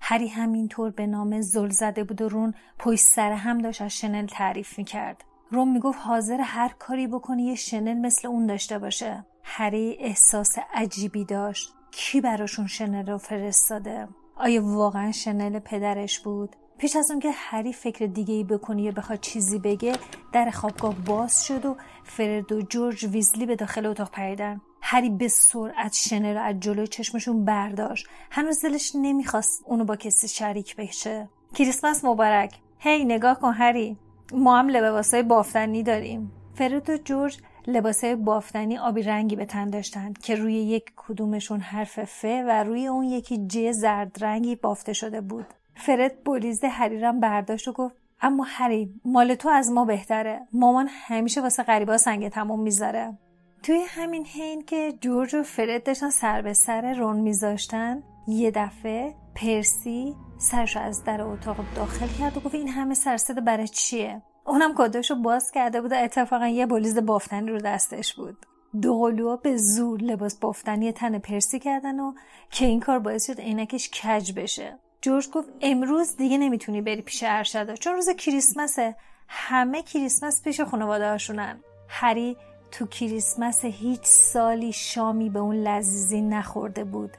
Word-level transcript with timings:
هری 0.00 0.28
همینطور 0.28 0.90
به 0.90 1.06
نامه 1.06 1.40
زل 1.40 1.68
زده 1.68 2.04
بود 2.04 2.22
و 2.22 2.28
رون 2.28 2.54
پشت 2.78 3.04
سر 3.04 3.32
هم 3.32 3.58
داشت 3.58 3.82
از 3.82 3.98
شنل 3.98 4.26
تعریف 4.26 4.78
می‌کرد. 4.78 5.24
رون 5.50 5.68
می‌گفت 5.68 5.98
حاضر 6.02 6.40
هر 6.40 6.74
کاری 6.78 7.06
بکنی 7.06 7.42
یه 7.42 7.54
شنل 7.54 7.94
مثل 7.94 8.28
اون 8.28 8.46
داشته 8.46 8.78
باشه. 8.78 9.26
هری 9.42 9.96
احساس 10.00 10.58
عجیبی 10.74 11.24
داشت. 11.24 11.74
کی 11.90 12.20
براشون 12.20 12.66
شنل 12.66 13.06
رو 13.06 13.18
فرستاده؟ 13.18 14.08
آیا 14.36 14.64
واقعا 14.64 15.12
شنل 15.12 15.58
پدرش 15.58 16.20
بود؟ 16.20 16.56
پیش 16.78 16.96
از 16.96 17.10
اون 17.10 17.20
که 17.20 17.30
هری 17.34 17.72
فکر 17.72 18.06
دیگه 18.06 18.34
ای 18.34 18.44
بکنی 18.44 18.82
یا 18.82 18.92
بخواد 18.92 19.20
چیزی 19.20 19.58
بگه 19.58 19.92
در 20.32 20.50
خوابگاه 20.50 20.94
باز 20.94 21.46
شد 21.46 21.66
و 21.66 21.76
فرد 22.04 22.52
و 22.52 22.62
جورج 22.62 23.04
ویزلی 23.04 23.46
به 23.46 23.56
داخل 23.56 23.86
اتاق 23.86 24.10
پریدن 24.10 24.60
هری 24.82 25.10
به 25.10 25.28
سرعت 25.28 25.92
شنل 25.92 26.34
رو 26.34 26.42
از 26.42 26.60
جلوی 26.60 26.86
چشمشون 26.86 27.44
برداشت. 27.44 28.06
هنوز 28.30 28.62
دلش 28.62 28.92
نمی‌خواست 28.94 29.62
اونو 29.66 29.84
با 29.84 29.96
کسی 29.96 30.28
شریک 30.28 30.76
بشه. 30.76 31.28
کریسمس 31.54 32.04
مبارک. 32.04 32.54
هی 32.78 33.04
نگاه 33.04 33.40
کن 33.40 33.52
هری. 33.52 33.96
ما 34.32 34.58
هم 34.58 34.68
لباسای 34.68 35.22
بافتنی 35.22 35.82
داریم. 35.82 36.32
فرد 36.54 36.90
و 36.90 36.96
جورج 36.96 37.38
لباسای 37.66 38.16
بافتنی 38.16 38.78
آبی 38.78 39.02
رنگی 39.02 39.36
به 39.36 39.44
تن 39.44 39.70
داشتند 39.70 40.18
که 40.18 40.34
روی 40.34 40.54
یک 40.54 40.92
کدومشون 40.96 41.60
حرف 41.60 42.04
ف 42.04 42.24
و 42.24 42.64
روی 42.64 42.86
اون 42.86 43.04
یکی 43.04 43.46
ج 43.46 43.72
زرد 43.72 44.24
رنگی 44.24 44.56
بافته 44.56 44.92
شده 44.92 45.20
بود. 45.20 45.46
فرد 45.74 46.24
بولیز 46.24 46.64
هریرم 46.64 47.20
برداشت 47.20 47.68
و 47.68 47.72
گفت 47.72 47.94
اما 48.20 48.44
هری 48.48 49.00
مال 49.04 49.34
تو 49.34 49.48
از 49.48 49.70
ما 49.70 49.84
بهتره. 49.84 50.40
مامان 50.52 50.88
همیشه 50.90 51.40
واسه 51.40 51.62
غریبا 51.62 51.98
سنگ 51.98 52.28
تموم 52.28 52.60
می‌ذاره. 52.60 53.18
توی 53.62 53.84
همین 53.88 54.26
حین 54.26 54.64
که 54.64 54.94
جورج 55.00 55.34
و 55.34 55.42
فرد 55.42 55.84
داشتن 55.84 56.10
سر 56.10 56.42
به 56.42 56.52
سر 56.52 56.94
رون 56.94 57.16
میذاشتن 57.16 58.02
یه 58.28 58.50
دفعه 58.50 59.14
پرسی 59.34 60.14
سرشو 60.38 60.80
از 60.80 61.04
در 61.04 61.22
اتاق 61.22 61.56
داخل 61.76 62.06
کرد 62.18 62.36
و 62.36 62.40
گفت 62.40 62.54
این 62.54 62.68
همه 62.68 62.94
سرصدا 62.94 63.40
برای 63.40 63.68
چیه؟ 63.68 64.22
اونم 64.46 64.74
کاداشو 64.74 65.14
باز 65.14 65.50
کرده 65.50 65.80
بود 65.80 65.92
و 65.92 65.94
اتفاقا 66.04 66.46
یه 66.46 66.66
بلیز 66.66 66.98
بافتنی 66.98 67.50
رو 67.50 67.58
دستش 67.58 68.14
بود. 68.14 68.46
دو 68.82 69.36
به 69.42 69.56
زور 69.56 70.00
لباس 70.00 70.38
بافتنی 70.38 70.92
تن 70.92 71.18
پرسی 71.18 71.58
کردن 71.58 72.00
و 72.00 72.12
که 72.50 72.66
این 72.66 72.80
کار 72.80 72.98
باعث 72.98 73.26
شد 73.26 73.40
عینکش 73.40 73.90
کج 73.90 74.32
بشه. 74.32 74.78
جورج 75.02 75.30
گفت 75.30 75.48
امروز 75.60 76.16
دیگه 76.16 76.38
نمی‌تونی 76.38 76.82
بری 76.82 77.02
پیش 77.02 77.24
ارشدا. 77.26 77.74
چون 77.74 77.94
روز 77.94 78.10
کریسمسه. 78.10 78.96
همه 79.28 79.82
کریسمس 79.82 80.42
پیش 80.42 80.60
خانواده 80.60 81.08
هاشونن 81.10 81.60
هری 81.88 82.36
تو 82.70 82.86
کریسمس 82.86 83.64
هیچ 83.64 84.00
سالی 84.04 84.72
شامی 84.72 85.30
به 85.30 85.38
اون 85.38 85.56
لذیذی 85.56 86.20
نخورده 86.20 86.84
بود. 86.84 87.10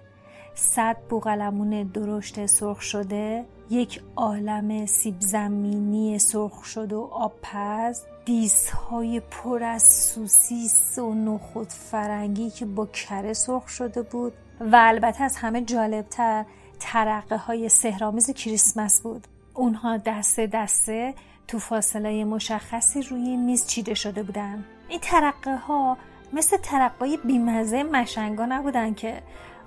صد 0.56 0.97
بوغلمون 1.09 1.84
درشت 1.84 2.46
سرخ 2.46 2.81
شده 2.81 3.46
یک 3.69 4.02
عالم 4.16 4.85
سیب 4.85 5.16
زمینی 5.19 6.19
سرخ 6.19 6.63
شده 6.63 6.96
و 6.96 7.08
آبپز 7.12 8.02
دیسهای 8.25 9.19
پر 9.31 9.63
از 9.63 9.84
سوسیس 9.84 11.00
و 11.00 11.13
نخود 11.13 11.69
فرنگی 11.69 12.50
که 12.50 12.66
با 12.66 12.85
کره 12.85 13.34
سرخ 13.34 13.69
شده 13.69 14.02
بود 14.02 14.34
و 14.59 14.75
البته 14.75 15.24
از 15.24 15.35
همه 15.35 15.62
جالبتر 15.62 16.46
ترقه 16.79 17.38
های 17.38 17.69
سهرامیز 17.69 18.31
کریسمس 18.31 19.02
بود. 19.02 19.28
اونها 19.53 19.97
دسته 19.97 20.47
دسته 20.47 21.14
تو 21.47 21.59
فاصله 21.59 22.24
مشخصی 22.24 23.02
روی 23.02 23.38
میز 23.38 23.68
چیده 23.68 23.94
شده 23.94 24.24
بودن. 24.24 24.66
این 24.89 24.99
ترقه 24.99 25.55
ها 25.55 25.97
مثل 26.33 26.57
ترقه 26.57 27.17
بیمزه 27.17 27.83
مشنگا 27.83 28.45
نبودن 28.45 28.93
که 28.93 29.21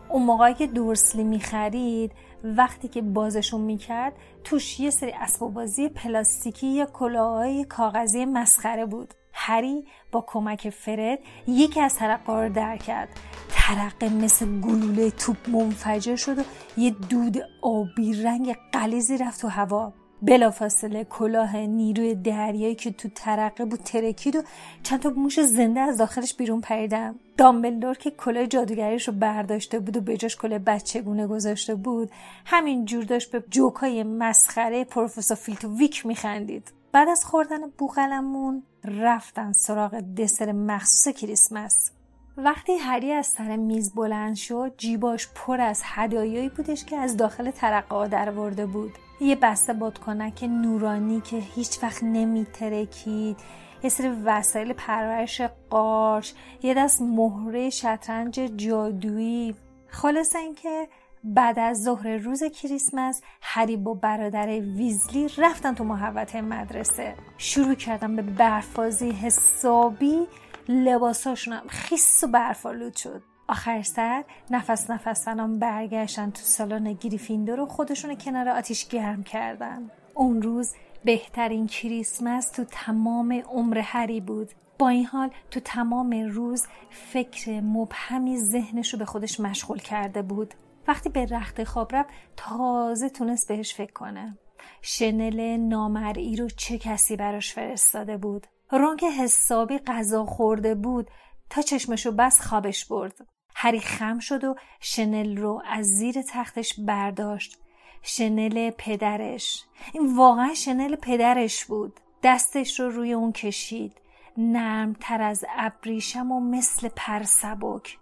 اون 0.09 0.23
موقعی 0.23 0.55
که 0.55 0.67
دورسلی 0.67 1.25
می‌خرید 1.25 2.13
وقتی 2.45 2.89
که 2.89 3.03
بازشون 3.03 3.61
می‌کرد 3.61 4.13
توش 4.45 4.81
یه 4.81 4.91
سری 4.91 5.13
اسباب 5.13 5.55
بازی 5.55 5.89
پلاستیکی 5.89 6.67
یا 6.67 6.87
کلاهای 6.87 7.65
کاغذی 7.65 8.25
مسخره 8.25 8.87
بود. 8.87 9.15
هری 9.33 9.85
با 10.13 10.25
کمک 10.27 10.71
فرد 10.71 11.19
یکی 11.47 11.81
از 11.81 11.95
ترقه 11.95 12.33
رو 12.33 12.49
در 12.49 12.77
کرد. 12.77 13.09
ترقه 13.49 14.09
مثل 14.09 14.61
گلوله 14.61 15.11
توپ 15.11 15.49
منفجر 15.49 16.17
شد 16.17 16.39
و 16.39 16.43
یه 16.77 16.91
دود 16.91 17.37
آبی 17.63 18.23
رنگ 18.23 18.57
قلیزی 18.73 19.19
رفت 19.19 19.41
تو 19.41 19.49
هوا. 19.49 19.93
بلافاصله 20.23 21.05
کلاه 21.05 21.57
نیروی 21.57 22.15
دریایی 22.15 22.75
که 22.75 22.91
تو 22.91 23.09
ترقه 23.15 23.65
بود 23.65 23.81
ترکید 23.81 24.37
و 24.37 24.43
چند 24.83 25.01
تا 25.01 25.11
موش 25.11 25.41
زنده 25.41 25.81
از 25.81 25.99
داخلش 25.99 26.35
بیرون 26.35 26.61
پریدن 26.61 27.15
دامبلدور 27.37 27.95
که 27.95 28.11
کلاه 28.11 28.47
جادوگریش 28.47 29.09
رو 29.09 29.15
برداشته 29.15 29.79
بود 29.79 29.97
و 29.97 30.01
به 30.01 30.17
جاش 30.17 30.37
کلاه 30.37 30.59
بچگونه 30.59 31.27
گذاشته 31.27 31.75
بود 31.75 32.11
همین 32.45 32.85
جور 32.85 33.05
داشت 33.05 33.31
به 33.31 33.45
جوکای 33.51 34.03
مسخره 34.03 34.85
پروفسور 34.85 35.37
فیلتو 35.37 35.77
ویک 35.77 36.07
میخندید. 36.07 36.73
بعد 36.93 37.09
از 37.09 37.25
خوردن 37.25 37.61
بوغلمون 37.79 38.63
رفتن 38.85 39.53
سراغ 39.53 40.01
دسر 40.01 40.53
مخصوص 40.53 41.15
کریسمس. 41.15 41.91
وقتی 42.37 42.77
هری 42.77 43.13
از 43.13 43.27
سر 43.27 43.57
میز 43.57 43.95
بلند 43.95 44.37
شد 44.37 44.75
جیباش 44.79 45.29
پر 45.35 45.61
از 45.61 45.83
هدایایی 45.85 46.49
بودش 46.49 46.85
که 46.85 46.97
از 46.97 47.17
داخل 47.17 47.51
ترقه 47.51 48.09
درورده 48.09 48.67
بود. 48.67 48.93
یه 49.21 49.37
بسته 49.37 49.73
بادکنک 49.73 50.45
نورانی 50.45 51.21
که 51.21 51.37
هیچ 51.37 51.83
وقت 51.83 52.03
نمیترکید 52.03 53.37
یه 53.83 53.91
سری 53.91 54.09
وسایل 54.09 54.73
پرورش 54.73 55.41
قارش 55.71 56.35
یه 56.63 56.75
دست 56.75 57.03
مهره 57.03 57.71
شطرنج 57.71 58.41
جادویی. 58.57 59.55
خلاصه 59.89 60.39
اینکه 60.39 60.89
بعد 61.25 61.59
از 61.59 61.83
ظهر 61.83 62.17
روز 62.17 62.45
کریسمس 62.45 63.23
هری 63.43 63.77
با 63.77 63.95
برادر 63.95 64.47
ویزلی 64.49 65.29
رفتن 65.39 65.75
تو 65.75 65.85
محوطه 65.85 66.41
مدرسه. 66.41 67.15
شروع 67.39 67.75
کردن 67.75 68.17
به 68.17 68.23
برفازی 68.23 69.11
حسابی 69.11 70.27
لباساشون 70.71 71.61
خیس 71.69 72.25
و 72.25 72.27
برفالود 72.27 72.97
شد. 72.97 73.23
آخر 73.49 73.83
سر 73.83 74.25
نفس 74.51 74.91
نفس 74.91 75.25
تنام 75.25 75.59
برگشتن 75.59 76.31
تو 76.31 76.41
سالن 76.43 76.93
گریفیندور 76.93 77.61
و 77.61 77.67
خودشون 77.67 78.17
کنار 78.17 78.49
آتیش 78.49 78.89
گرم 78.89 79.23
کردن. 79.23 79.91
اون 80.15 80.43
روز 80.43 80.75
بهترین 81.05 81.67
کریسمس 81.67 82.51
تو 82.51 82.65
تمام 82.65 83.33
عمر 83.33 83.79
هری 83.79 84.21
بود. 84.21 84.51
با 84.79 84.89
این 84.89 85.07
حال 85.07 85.31
تو 85.51 85.61
تمام 85.61 86.11
روز 86.11 86.67
فکر 86.91 87.61
مبهمی 87.61 88.39
ذهنش 88.39 88.93
رو 88.93 88.99
به 88.99 89.05
خودش 89.05 89.41
مشغول 89.41 89.79
کرده 89.79 90.23
بود. 90.23 90.55
وقتی 90.89 91.09
به 91.09 91.27
رخت 91.27 91.65
خواب 91.65 91.97
رفت 91.97 92.09
تازه 92.37 93.09
تونست 93.09 93.49
بهش 93.49 93.75
فکر 93.75 93.93
کنه. 93.93 94.39
شنل 94.83 95.57
نامرئی 95.57 96.37
رو 96.37 96.49
چه 96.49 96.79
کسی 96.79 97.17
براش 97.17 97.55
فرستاده 97.55 98.17
بود؟ 98.17 98.47
رون 98.73 98.97
که 98.97 99.11
حسابی 99.11 99.79
غذا 99.79 100.25
خورده 100.25 100.75
بود 100.75 101.11
تا 101.51 101.63
چشمشو 101.63 102.13
بس 102.13 102.41
خوابش 102.41 102.85
برد. 102.85 103.19
هری 103.55 103.81
خم 103.81 104.19
شد 104.19 104.45
و 104.45 104.55
شنل 104.81 105.37
رو 105.37 105.63
از 105.67 105.87
زیر 105.87 106.23
تختش 106.23 106.81
برداشت. 106.81 107.59
شنل 108.03 108.71
پدرش. 108.71 109.65
این 109.93 110.17
واقعا 110.17 110.55
شنل 110.55 110.97
پدرش 110.97 111.65
بود. 111.65 112.01
دستش 112.23 112.81
رو 112.81 112.91
روی 112.91 113.13
اون 113.13 113.33
کشید. 113.33 114.01
نرمتر 114.37 115.23
از 115.23 115.45
ابریشم 115.57 116.33
و 116.33 116.41
مثل 116.41 116.89
پرسبک 116.97 117.99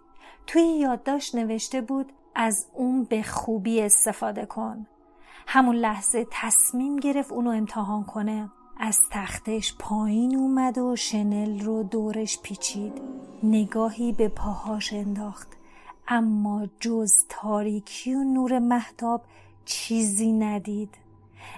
توی 0.47 0.61
یادداشت 0.61 1.35
نوشته 1.35 1.81
بود 1.81 2.13
از 2.35 2.67
اون 2.73 3.03
به 3.03 3.23
خوبی 3.23 3.81
استفاده 3.81 4.45
کن. 4.45 4.87
همون 5.47 5.75
لحظه 5.75 6.27
تصمیم 6.31 6.95
گرفت 6.95 7.31
اونو 7.31 7.49
امتحان 7.49 8.03
کنه. 8.03 8.49
از 8.81 8.99
تختش 9.11 9.75
پایین 9.79 10.35
اومد 10.35 10.77
و 10.77 10.95
شنل 10.95 11.59
رو 11.59 11.83
دورش 11.83 12.39
پیچید. 12.39 13.01
نگاهی 13.43 14.11
به 14.11 14.27
پاهاش 14.27 14.93
انداخت. 14.93 15.47
اما 16.07 16.67
جز 16.79 17.13
تاریکی 17.29 18.13
و 18.13 18.23
نور 18.23 18.59
محتاب 18.59 19.21
چیزی 19.65 20.31
ندید. 20.31 20.95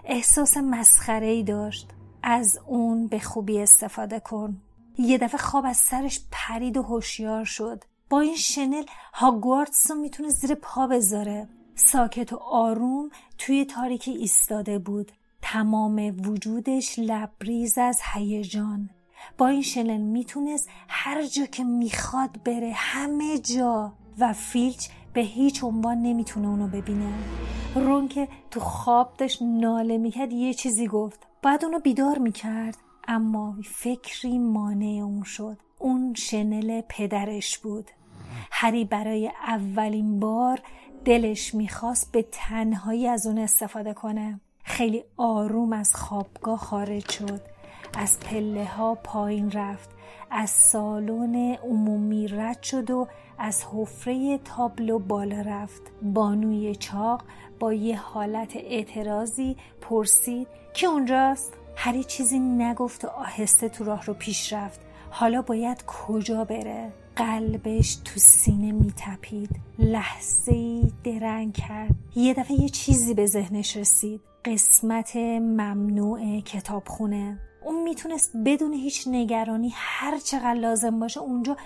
احساس 0.06 0.58
مسخره 0.58 1.28
ای 1.28 1.44
داشت. 1.44 1.90
از 2.24 2.60
اون 2.68 3.08
به 3.08 3.20
خوبی 3.20 3.60
استفاده 3.60 4.20
کن. 4.20 4.62
یه 4.98 5.18
دفعه 5.18 5.38
خواب 5.38 5.66
از 5.66 5.78
سرش 5.78 6.22
پرید 6.32 6.78
و 6.78 6.84
هوشیار 6.84 7.46
شد. 7.46 7.84
با 8.10 8.20
این 8.20 8.36
شنل 8.36 8.84
هاگوارتس 9.14 9.92
رو 9.92 9.98
می‌تونه 9.98 10.30
زیر 10.30 10.56
پا 10.56 10.88
بذاره. 10.88 11.48
ساکت 11.76 12.34
و 12.34 12.38
آروم 12.38 13.10
توی 13.38 13.66
تاریکی 13.66 14.12
ایستاده 14.12 14.80
بود. 14.80 15.12
تمام 15.42 16.16
وجودش 16.26 17.00
لبریز 17.00 17.78
از 17.78 18.02
هیجان. 18.14 18.90
با 19.38 19.48
این 19.48 19.62
شنل 19.62 20.02
می‌تونست 20.02 20.70
هر 20.88 21.26
جا 21.26 21.46
که 21.46 21.64
می‌خواد 21.64 22.44
بره 22.46 22.72
همه 22.76 23.38
جا. 23.38 23.94
و 24.20 24.34
فیلچ 24.34 24.88
به 25.14 25.22
هیچ 25.22 25.64
عنوان 25.64 26.02
نمی‌تونه 26.02 26.48
اونو 26.48 26.68
ببینه. 26.68 27.14
رون 27.76 28.08
که 28.08 28.28
تو 28.52 28.60
خواب 28.60 29.14
داشت 29.18 29.42
ناله 29.42 29.98
می‌کرد 29.98 30.34
یه 30.34 30.54
چیزی 30.54 30.88
گفت. 30.88 31.28
بعد 31.42 31.66
اونو 31.66 31.80
بیدار 31.80 32.18
می‌کرد. 32.18 32.78
اما 33.08 33.56
فکری 33.64 34.40
مانع 34.40 35.02
اون 35.04 35.24
شد. 35.24 35.58
اون 35.80 36.14
شنل 36.14 36.82
پدرش 36.90 37.58
بود. 37.58 37.92
هری 38.52 38.86
برای 38.86 39.32
اولین 39.48 40.20
بار 40.20 40.62
دلش 41.06 41.56
می‌خواست 41.56 42.12
به 42.12 42.26
تنهایی 42.32 43.08
از 43.08 43.28
اون 43.28 43.38
استفاده 43.38 43.94
کنه. 43.94 44.40
خیلی 44.72 45.04
آروم 45.18 45.74
از 45.74 45.96
خوابگاه 45.96 46.60
خارج 46.60 47.12
شد. 47.12 47.42
از 47.98 48.20
پله 48.20 48.66
ها 48.66 48.96
پایین 48.96 49.52
رفت. 49.52 49.90
از 50.30 50.50
سالن 50.50 51.36
عمومی 51.54 52.28
رد 52.28 52.64
شد 52.64 52.92
و 52.92 53.08
از 53.38 53.64
حفره 53.74 54.38
تابلو 54.38 55.00
بالا 55.00 55.42
رفت. 55.42 55.82
بانوی 56.02 56.76
چاق 56.76 57.24
با 57.60 57.74
یه 57.74 58.00
حالت 58.00 58.56
اعتراضی 58.56 59.56
پرسید 59.82 60.48
که 60.74 60.88
اونجاست؟ 60.88 61.54
هری 61.76 62.04
چیزی 62.04 62.40
نگفت 62.40 63.06
و 63.06 63.08
آهسته 63.08 63.70
تو 63.70 63.84
راه 63.84 64.06
رو 64.06 64.14
پیش 64.14 64.54
رفت. 64.54 64.80
حالا 65.10 65.42
باید 65.42 65.86
کجا 65.86 66.44
بره؟ 66.44 66.92
قلبش 67.16 67.96
تو 67.96 68.20
سینه 68.20 68.72
میتپید. 68.72 69.50
لحظه 69.80 70.82
درنگ 71.04 71.54
کرد. 71.54 71.96
یه 72.16 72.34
دفعه 72.34 72.62
یه 72.62 72.70
چیزی 72.70 73.14
به 73.14 73.26
ذهنش 73.26 73.78
رسید. 73.78 74.31
قسمت 74.46 75.16
ممنوع 75.16 76.40
کتابخونه. 76.40 77.40
اون 77.66 77.84
می‌تونست 77.84 78.32
بدون 78.46 78.74
هیچ 78.74 79.08
نگرانی 79.08 79.72
هر 79.76 80.18
چقدر 80.18 80.54
لازم 80.54 81.00
باشه 81.00 81.20
اونجا 81.20 81.58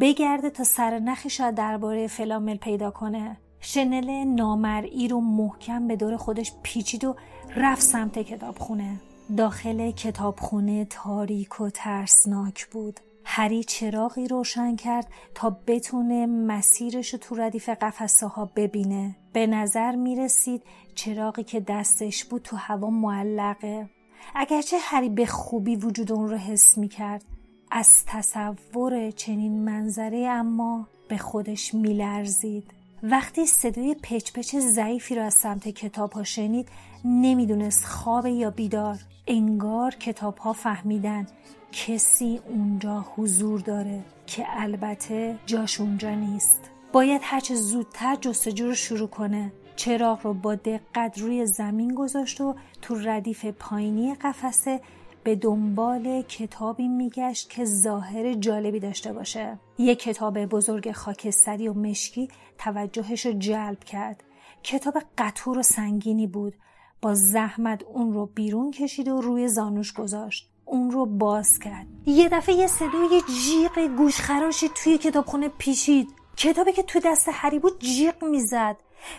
بگرده 0.00 0.50
تا 0.50 0.64
سر 0.64 0.98
نخی 0.98 1.30
شاید 1.30 1.54
درباره 1.54 2.06
فلامل 2.06 2.56
پیدا 2.56 2.90
کنه. 2.90 3.36
شنل 3.60 4.24
نامرئی 4.24 5.08
رو 5.08 5.20
محکم 5.20 5.88
به 5.88 5.96
دور 5.96 6.16
خودش 6.16 6.52
پیچید 6.62 7.04
و 7.04 7.16
رفت 7.56 7.82
سمت 7.82 8.18
کتابخونه. 8.18 8.96
داخل 9.36 9.90
کتابخونه 9.90 10.84
تاریک 10.84 11.60
و 11.60 11.70
ترسناک 11.70 12.66
بود. 12.66 13.00
هری 13.34 13.64
چراغی 13.64 14.28
روشن 14.28 14.76
کرد 14.76 15.06
تا 15.34 15.56
بتونه 15.66 16.26
مسیرش 16.26 17.10
تو 17.10 17.34
ردیف 17.34 17.68
قفسه 17.68 18.26
ها 18.26 18.50
ببینه 18.56 19.16
به 19.32 19.46
نظر 19.46 19.96
می 19.96 20.16
رسید 20.16 20.62
چراغی 20.94 21.44
که 21.44 21.60
دستش 21.60 22.24
بود 22.24 22.42
تو 22.42 22.56
هوا 22.56 22.90
معلقه 22.90 23.90
اگرچه 24.34 24.76
هری 24.80 25.08
به 25.08 25.26
خوبی 25.26 25.76
وجود 25.76 26.12
اون 26.12 26.28
رو 26.28 26.36
حس 26.36 26.78
می 26.78 26.88
کرد 26.88 27.24
از 27.70 28.04
تصور 28.06 29.10
چنین 29.10 29.64
منظره 29.64 30.28
اما 30.28 30.88
به 31.08 31.18
خودش 31.18 31.74
می 31.74 31.94
لرزید. 31.94 32.70
وقتی 33.02 33.46
صدای 33.46 33.96
پچ 34.02 34.32
پچ 34.32 34.56
ضعیفی 34.56 35.14
را 35.14 35.24
از 35.24 35.34
سمت 35.34 35.68
کتاب 35.68 36.12
ها 36.12 36.24
شنید 36.24 36.68
نمی‌دونست 37.04 37.84
خواب 37.84 38.26
یا 38.26 38.50
بیدار. 38.50 38.98
انگار 39.26 39.94
کتاب 39.94 40.38
ها 40.38 40.52
فهمیدن 40.52 41.26
کسی 41.72 42.40
اونجا 42.48 43.04
حضور 43.16 43.60
داره 43.60 44.04
که 44.26 44.44
البته 44.48 45.38
جاش 45.46 45.80
اونجا 45.80 46.14
نیست. 46.14 46.70
باید 46.92 47.20
هرچه 47.24 47.54
زودتر 47.54 48.16
جستجو 48.16 48.66
رو 48.66 48.74
شروع 48.74 49.08
کنه. 49.08 49.52
چراغ 49.76 50.26
رو 50.26 50.34
با 50.34 50.54
دقت 50.54 51.18
روی 51.18 51.46
زمین 51.46 51.94
گذاشت 51.94 52.40
و 52.40 52.54
تو 52.82 52.94
ردیف 52.94 53.44
پایینی 53.44 54.14
قفسه 54.14 54.80
به 55.24 55.36
دنبال 55.36 56.22
کتابی 56.22 56.88
میگشت 56.88 57.50
که 57.50 57.64
ظاهر 57.64 58.34
جالبی 58.34 58.80
داشته 58.80 59.12
باشه. 59.12 59.58
یک 59.78 59.98
کتاب 59.98 60.46
بزرگ 60.46 60.92
خاکستری 60.92 61.68
و 61.68 61.74
مشکی 61.74 62.28
توجهش 62.58 63.26
رو 63.26 63.32
جلب 63.32 63.84
کرد. 63.84 64.24
کتاب 64.62 64.94
قطور 65.18 65.58
و 65.58 65.62
سنگینی 65.62 66.26
بود. 66.26 66.54
با 67.02 67.14
زحمت 67.14 67.82
اون 67.82 68.12
رو 68.12 68.26
بیرون 68.34 68.70
کشید 68.70 69.08
و 69.08 69.20
روی 69.20 69.48
زانوش 69.48 69.92
گذاشت. 69.92 70.48
اون 70.64 70.90
رو 70.90 71.06
باز 71.06 71.58
کرد. 71.58 71.86
یه 72.06 72.28
دفعه 72.28 72.54
یه 72.54 72.66
صدای 72.66 73.22
جیغ 73.44 73.96
گوشخراشی 73.96 74.68
توی 74.74 74.98
کتابخونه 74.98 75.48
پیشید 75.48 76.08
کتابی 76.36 76.72
که 76.72 76.82
تو 76.82 77.00
دست 77.04 77.28
هری 77.32 77.58
بود 77.58 77.78
جیغ 77.78 78.24
می‌زد. 78.24 78.76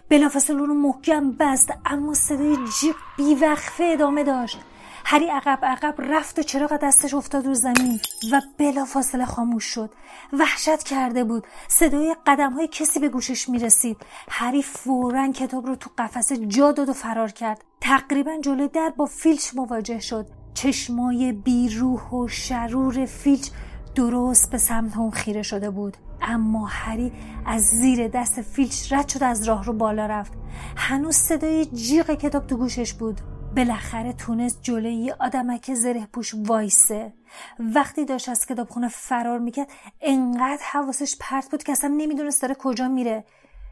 بلافاصله 0.10 0.60
اون 0.60 0.70
رو 0.70 0.76
محکم 0.76 1.32
بست 1.32 1.74
اما 1.86 2.14
صدای 2.14 2.58
جیغ 2.82 2.96
بیوقفه 3.18 3.84
ادامه 3.84 4.24
داشت. 4.24 4.60
هری 5.06 5.26
عقب 5.26 5.60
عقب 5.64 5.96
رفت 5.98 6.40
و 6.40 6.44
چراغ 6.44 6.78
دستش 6.78 7.14
افتاد 7.14 7.46
رو 7.46 7.54
زمین 7.54 8.00
و 8.32 8.42
بلافاصله 8.58 9.26
خاموش 9.26 9.66
شد. 9.66 9.90
وحشت 10.34 10.84
کرده 10.84 11.24
بود. 11.24 11.48
صدای 11.68 12.16
قدم 12.28 12.54
های 12.54 12.68
کسی 12.68 13.00
به 13.00 13.10
گوشش 13.10 13.50
می‌رسید. 13.50 13.98
هری 14.30 14.64
فورا 14.64 15.32
کتاب 15.32 15.66
رو 15.66 15.76
تو 15.76 15.90
قفسه 15.98 16.38
جا 16.38 16.72
داد 16.72 16.90
و 16.90 16.94
فرار 16.94 17.32
کرد. 17.32 17.64
تقریبا 17.82 18.32
جلوی 18.42 18.68
در 18.68 18.94
با 18.98 19.06
فیلچ 19.06 19.56
مواجه 19.56 20.00
شد. 20.00 20.28
چشمای 20.54 21.32
بیروح 21.34 22.10
و 22.10 22.28
شرور 22.28 23.06
فیلچ 23.06 23.50
درست 23.96 24.52
به 24.52 24.58
سمت 24.58 24.98
اون 24.98 25.12
خیره 25.12 25.42
شده 25.42 25.70
بود. 25.70 25.98
اما 26.22 26.66
هری 26.66 27.12
از 27.46 27.62
زیر 27.62 28.08
دست 28.08 28.42
فیلچ 28.42 28.94
رد 28.94 29.08
شد 29.08 29.24
از 29.24 29.44
راه 29.44 29.64
رو 29.64 29.74
بالا 29.74 30.06
رفت. 30.06 30.34
هنوز 30.76 31.16
صدای 31.16 31.66
جیغ 31.66 32.12
کتاب 32.12 32.48
تو 32.48 32.58
گوشش 32.58 32.94
بود. 32.94 33.22
بالاخره 33.56 34.14
تونست 34.14 34.60
جلوی 34.62 34.94
یه 34.94 35.16
آدمک 35.20 35.74
زره 35.74 36.06
پوش 36.06 36.36
وایسه. 36.38 37.14
وقتی 37.60 38.06
داشت 38.06 38.30
از 38.30 38.46
کتابخونه 38.46 38.88
فرار 38.88 39.40
می‌کرد 39.40 39.72
انقدر 40.02 40.64
حواسش 40.72 41.16
پرت 41.20 41.52
بود 41.52 41.64
که 41.64 41.72
اصلا 41.72 41.90
نمی‌دونست 41.98 42.42
داره 42.42 42.56
کجا 42.56 42.88
میره. 42.88 43.26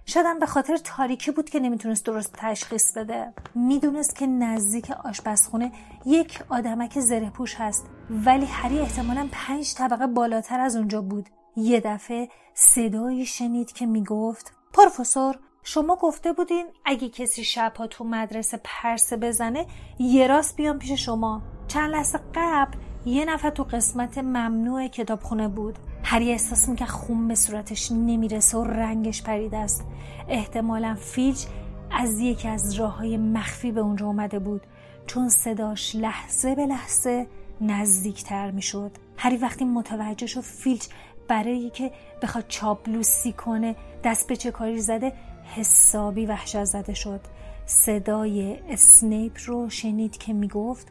شاید 0.06 0.40
به 0.40 0.46
خاطر 0.46 0.78
تاریکی 0.78 1.32
بود 1.32 1.50
که 1.50 1.60
نمی‌تونست 1.60 2.06
درست 2.06 2.34
تشخیص 2.34 2.98
بده. 2.98 3.34
می‌دونست 3.56 4.16
که 4.16 4.28
نزدیک 4.28 4.92
آشپزخونه 4.92 5.72
یک 6.06 6.40
آدمک 6.50 7.00
زره 7.00 7.30
پوش 7.30 7.56
هست 7.56 7.86
ولی 8.10 8.46
هری 8.46 8.80
احتمالا 8.80 9.30
پنج 9.32 9.74
طبقه 9.74 10.08
بالاتر 10.08 10.60
از 10.60 10.76
اونجا 10.76 11.02
بود. 11.02 11.30
یه 11.56 11.80
دفعه 11.80 12.30
صدایی 12.54 13.26
شنید 13.26 13.72
که 13.72 13.86
می‌گفت 13.86 14.54
پروفسور 14.74 15.40
شما 15.64 15.96
گفته 15.96 16.34
بودین 16.34 16.66
اگه 16.86 17.10
کسی 17.10 17.44
شبها 17.44 17.88
تو 17.88 18.04
مدرسه 18.04 18.60
پرسه 18.64 19.18
بزنه 19.18 19.66
یه 20.00 20.28
راست 20.28 20.56
بیام 20.56 20.80
پیش 20.80 20.92
شما. 20.92 21.42
چند 21.68 21.92
لحظه 21.92 22.20
قبل 22.36 22.78
یه 23.06 23.26
نفر 23.26 23.50
تو 23.50 23.64
قسمت 23.64 24.18
ممنوع 24.18 24.88
کتابخونه 24.88 25.48
بود. 25.48 25.80
هری 26.04 26.32
احساس 26.32 26.70
می‌کرد 26.70 26.90
خون 26.90 27.28
به 27.28 27.36
صورتش 27.36 27.92
نمی‌رسه 27.92 28.58
و 28.58 28.64
رنگش 28.64 29.24
پریده 29.24 29.58
است. 29.58 29.86
احتمالا 30.28 30.96
فیلچ 31.00 31.46
از 31.92 32.20
یکی 32.20 32.48
از 32.48 32.74
راه 32.74 32.98
های 32.98 33.18
مخفی 33.18 33.72
به 33.72 33.82
اونجا 33.82 34.06
اومده 34.06 34.40
بود. 34.40 34.62
چون 35.08 35.30
صداش 35.30 35.96
لحظه 35.96 36.56
به 36.56 36.66
لحظه 36.66 37.28
نزدیکتر 37.62 38.52
می‌شد. 38.52 38.92
هری 39.18 39.38
وقتی 39.38 39.66
متوجه 39.66 40.28
شد 40.28 40.42
فیلچ 40.42 40.88
برای 41.28 41.70
که 41.70 41.92
بخواد 42.22 42.46
چاپلوسی 42.48 43.34
کنه 43.34 43.76
دست 44.04 44.28
به 44.28 44.36
چه 44.36 44.52
کاری 44.52 44.80
زده 44.80 45.14
حسابی 45.56 46.26
وحشت 46.26 46.64
زده 46.64 46.94
شد. 46.94 47.20
صدای 47.66 48.58
اسنیپ 48.70 49.38
رو 49.46 49.70
شنید 49.70 50.18
که 50.18 50.34
می‌گفت 50.34 50.88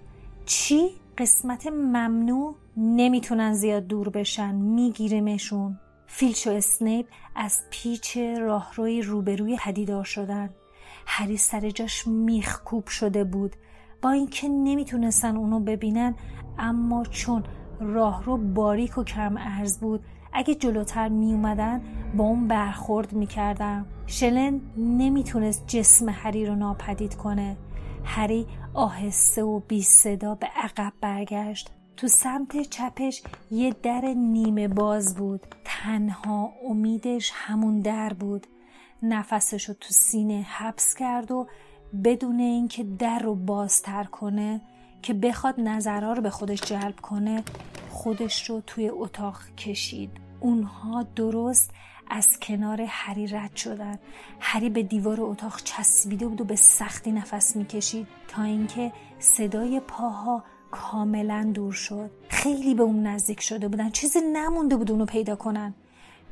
چی؟ 0.47 0.91
قسمت 1.19 1.67
ممنوع؟ 1.67 2.55
نمی‌تونن 2.77 3.55
زیاد 3.55 3.87
دور 3.87 4.09
بشن 4.09 4.55
میگیرمشون. 4.55 5.79
فیلچ 6.07 6.47
و 6.47 6.51
اسنیپ 6.51 7.07
از 7.37 7.61
پیچ 7.71 8.17
راهروی 8.17 9.03
روبروی 9.03 9.59
پدیدار 9.65 10.05
شدن. 10.05 10.51
هری 11.07 11.37
سر 11.37 11.71
جاش 11.71 12.07
میخکوب 12.07 12.87
شده 12.87 13.25
بود. 13.25 13.57
با 14.03 14.11
اینکه 14.11 14.49
نمی‌تونستن 14.49 15.37
اونو 15.37 15.61
ببینن 15.61 16.15
اما 16.59 17.05
چون 17.05 17.45
راهرو 17.81 18.37
باریک 18.37 18.99
و 18.99 19.05
کم 19.05 19.37
ارز 19.37 19.79
بود 19.79 20.05
اگه 20.33 20.55
جلوتر 20.55 21.09
می 21.09 21.33
اومدن 21.33 21.81
با 22.17 22.25
اون 22.25 22.49
برخورد 22.49 23.13
می‌کردم. 23.13 23.87
شلن 24.07 24.61
نمی‌تونست 24.77 25.67
جسم 25.67 26.09
هری 26.09 26.47
رو 26.47 26.55
ناپدید 26.55 27.15
کنه. 27.15 27.57
هری 28.05 28.47
آهسته 28.75 29.43
و 29.43 29.61
بی 29.61 29.83
صدا 29.83 30.35
به 30.35 30.47
عقب 30.47 30.93
برگشت. 31.01 31.71
تو 31.97 32.09
سمت 32.09 32.63
چپش 32.63 33.23
یه 33.51 33.75
در 33.83 34.01
نیمه 34.17 34.69
باز 34.69 35.17
بود. 35.17 35.47
تنها 35.65 36.53
امیدش 36.69 37.33
همون 37.35 37.81
در 37.81 38.13
بود. 38.13 38.47
نفسش 39.03 39.65
رو 39.65 39.75
تو 39.81 39.89
سینه 39.91 40.47
حبس 40.49 40.95
کرد 40.95 41.31
و 41.31 41.47
بدون 42.05 42.41
اینکه 42.41 42.85
در 42.85 43.19
رو 43.19 43.35
بازتر 43.35 44.05
کنه 44.05 44.61
که 45.03 45.15
بخواد 45.15 45.61
نظرها 45.61 46.13
رو 46.13 46.23
به 46.23 46.31
خودش 46.31 46.61
جلب 46.61 47.01
کنه 47.01 47.43
خودش 48.01 48.51
رو 48.51 48.61
توی 48.67 48.89
اتاق 48.89 49.37
کشید. 49.57 50.11
اونها 50.41 51.03
درست 51.03 51.71
از 52.11 52.41
کنار 52.41 52.81
هری 52.89 53.27
رد 53.27 53.57
شدن. 53.57 53.99
هری 54.41 54.71
به 54.71 54.83
دیوار 54.83 55.21
اتاق 55.21 55.63
چسبیده 55.63 56.29
بود 56.29 56.41
و 56.41 56.45
به 56.45 56.57
سختی 56.57 57.13
نفس 57.13 57.57
می‌کشید 57.57 58.07
تا 58.29 58.43
اینکه 58.43 58.93
صدای 59.19 59.81
پاها 59.81 60.45
کاملا 60.71 61.51
دور 61.55 61.73
شد. 61.73 62.11
خیلی 62.29 62.75
به 62.75 62.83
اون 62.83 63.07
نزدیک 63.07 63.41
شده 63.41 63.69
بودن. 63.69 63.91
چیزی 63.91 64.21
نمونده 64.33 64.77
بود 64.77 64.91
اونو 64.91 65.05
پیدا 65.07 65.37
کنن. 65.37 65.75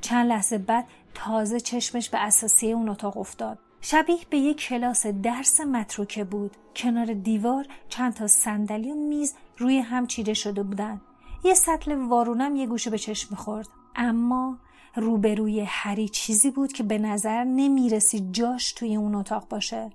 چند 0.00 0.28
لحظه 0.28 0.58
بعد 0.58 0.84
تازه 1.14 1.60
چشمش 1.60 2.10
به 2.10 2.18
اساسیه 2.18 2.74
اون 2.74 2.88
اتاق 2.88 3.16
افتاد. 3.16 3.58
شبیه 3.80 4.18
به 4.30 4.38
یک 4.38 4.56
کلاس 4.60 5.06
درس 5.06 5.60
متروکه 5.60 6.24
بود. 6.24 6.56
کنار 6.76 7.06
دیوار 7.06 7.66
چند 7.88 8.14
تا 8.14 8.26
صندلی 8.26 8.90
و 8.90 8.94
میز 8.94 9.34
روی 9.58 9.78
هم 9.78 10.06
چیده 10.06 10.34
شده 10.34 10.62
بودن. 10.62 11.00
یه 11.44 11.54
سطل 11.54 11.92
وارونم 11.92 12.56
یه 12.56 12.66
گوشه 12.66 12.90
به 12.90 12.98
چشم 12.98 13.28
می‌خورد. 13.30 13.68
اما 13.96 14.58
روبروی 14.96 15.60
هری 15.60 16.08
چیزی 16.08 16.50
بود 16.50 16.72
که 16.72 16.82
به 16.82 16.98
نظر 16.98 17.44
نمی‌رسی 17.44 18.28
جاش 18.30 18.72
توی 18.72 18.96
اون 18.96 19.14
اتاق 19.14 19.48
باشه. 19.48 19.90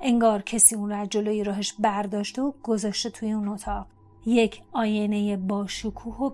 انگار 0.00 0.42
کسی 0.42 0.74
اون 0.74 0.90
را 0.90 1.06
جلوی 1.06 1.44
راهش 1.44 1.72
برداشته 1.78 2.42
و 2.42 2.52
گذاشته 2.62 3.10
توی 3.10 3.32
اون 3.32 3.48
اتاق. 3.48 3.86
یک 4.26 4.62
آینه 4.72 5.36
با 5.36 5.66
شکوه 5.66 6.16
و 6.16 6.30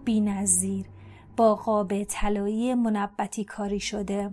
با 1.36 1.54
قاب 1.54 2.04
طلایی 2.04 2.74
منبتی 2.74 3.44
کاری 3.44 3.80
شده 3.80 4.30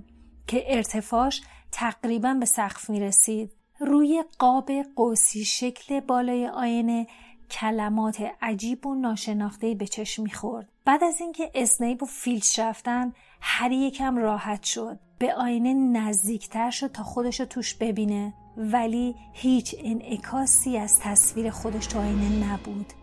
که 0.48 0.64
ارتفاعش 0.68 1.42
تقریبا 1.72 2.34
به 2.34 2.46
سقف 2.46 2.90
می 2.90 3.00
رسید. 3.00 3.52
روی 3.80 4.24
قاب 4.40 4.72
قوسی 4.96 5.46
شکل 5.46 6.00
بالای 6.00 6.48
آینه 6.48 7.08
کلمات 7.52 8.24
عجیب 8.42 8.86
و 8.86 8.96
ناشناخته 8.96 9.74
به 9.74 9.88
چشم 9.88 10.24
می‌خورد. 10.24 10.70
بعد 10.86 11.04
از 11.04 11.22
اینکه 11.22 11.52
اسنیپ 11.56 12.04
و 12.04 12.06
فیلچ 12.06 12.60
رفتن 12.60 13.14
هری 13.42 13.76
یکم 13.76 14.18
راحت 14.18 14.64
شد. 14.64 15.00
به 15.20 15.34
آینه 15.34 15.74
نزدیکتر 15.74 16.70
شد 16.70 16.92
تا 16.92 17.04
خودش 17.04 17.40
رو 17.40 17.46
توش 17.46 17.76
ببینه. 17.76 18.34
ولی 18.58 19.16
هیچ 19.34 19.76
انعکاسی 19.80 20.78
از 20.78 21.00
تصویر 21.00 21.50
خودش 21.50 21.88
تو 21.88 22.00
آینه 22.00 22.52
نبود. 22.52 22.94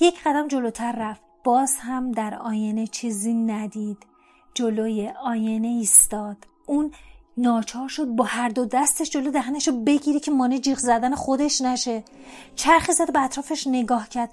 یک 0.00 0.22
قدم 0.24 0.48
جلوتر 0.48 0.92
رفت. 0.92 1.22
باز 1.44 1.76
هم 1.80 2.12
در 2.12 2.34
آینه 2.34 2.86
چیزی 2.86 3.34
ندید. 3.34 4.06
جلوی 4.54 5.08
آینه 5.08 5.68
ایستاد. 5.68 6.46
اون 6.66 6.92
ناچار 7.40 7.88
شد 7.88 8.06
با 8.06 8.24
هر 8.24 8.48
دو 8.48 8.64
دستش 8.64 9.10
جلو 9.10 9.30
دهنش 9.30 9.68
رو 9.68 9.84
بگیری 9.84 10.20
که 10.20 10.30
مانع 10.30 10.58
جیغ 10.58 10.78
زدن 10.78 11.14
خودش 11.14 11.60
نشه. 11.60 12.04
چرخ 12.54 12.90
زد 12.90 13.12
به 13.12 13.22
اطرافش 13.22 13.66
نگاه 13.66 14.08
کرد. 14.08 14.30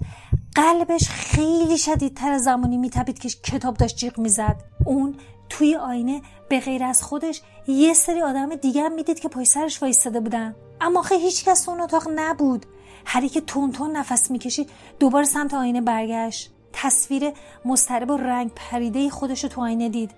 قلبش 0.54 1.08
خیلی 1.08 1.78
شدیدتر 1.78 2.30
از 2.30 2.42
زمانی 2.42 2.76
میتبید 2.76 3.18
که 3.18 3.28
کتاب 3.28 3.76
داشت 3.76 3.96
جیغ 3.96 4.18
می‌زد. 4.18 4.56
اون 4.86 5.14
توی 5.48 5.76
آینه 5.76 6.22
به 6.48 6.60
غیر 6.60 6.84
از 6.84 7.02
خودش 7.02 7.42
یه 7.66 7.94
سری 7.94 8.22
آدم 8.22 8.54
دیگه 8.54 8.82
هم 8.82 8.92
می‌دید 8.92 9.20
که 9.20 9.28
پای 9.28 9.44
سرش 9.44 9.82
وایستاده 9.82 10.20
بودن. 10.20 10.54
اما 10.80 11.02
خیلی 11.02 11.22
هیچ 11.22 11.44
کس 11.44 11.68
اون 11.68 11.80
اتاق 11.80 12.08
نبود. 12.14 12.66
هری 13.06 13.28
که 13.28 13.40
تون 13.40 13.72
تون 13.72 13.96
نفس 13.96 14.30
می‌کشید. 14.30 14.70
دوباره 14.98 15.24
سمت 15.24 15.54
آینه 15.54 15.80
برگشت. 15.80 16.50
تصویر 16.72 17.32
مسترب 17.64 18.10
و 18.10 18.16
رنگ 18.16 18.50
پریده 18.56 19.10
خودش 19.10 19.42
رو 19.42 19.48
تو 19.48 19.60
آینه 19.60 19.88
دید. 19.88 20.10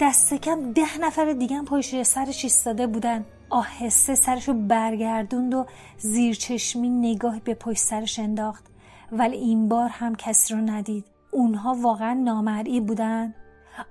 دست 0.00 0.34
کم 0.34 0.72
ده 0.72 0.98
نفر 1.00 1.32
دیگه 1.32 1.56
هم 1.56 1.64
پشت 1.64 2.02
سرش 2.02 2.44
ایستاده 2.44 2.86
بودن. 2.86 3.24
آهسته 3.50 4.14
سرش 4.14 4.48
رو 4.48 4.54
برگردوند 4.54 5.54
و 5.54 5.66
زیر 5.98 6.34
چشمی 6.34 6.88
نگاهی 6.88 7.40
به 7.40 7.54
پشت 7.54 7.78
سرش 7.78 8.18
انداخت. 8.18 8.66
ولی 9.12 9.36
این 9.36 9.68
بار 9.68 9.88
هم 9.88 10.14
کسی 10.14 10.54
رو 10.54 10.60
ندید. 10.60 11.04
اونها 11.30 11.74
واقعا 11.74 12.14
نامرئی 12.14 12.80
بودن. 12.80 13.34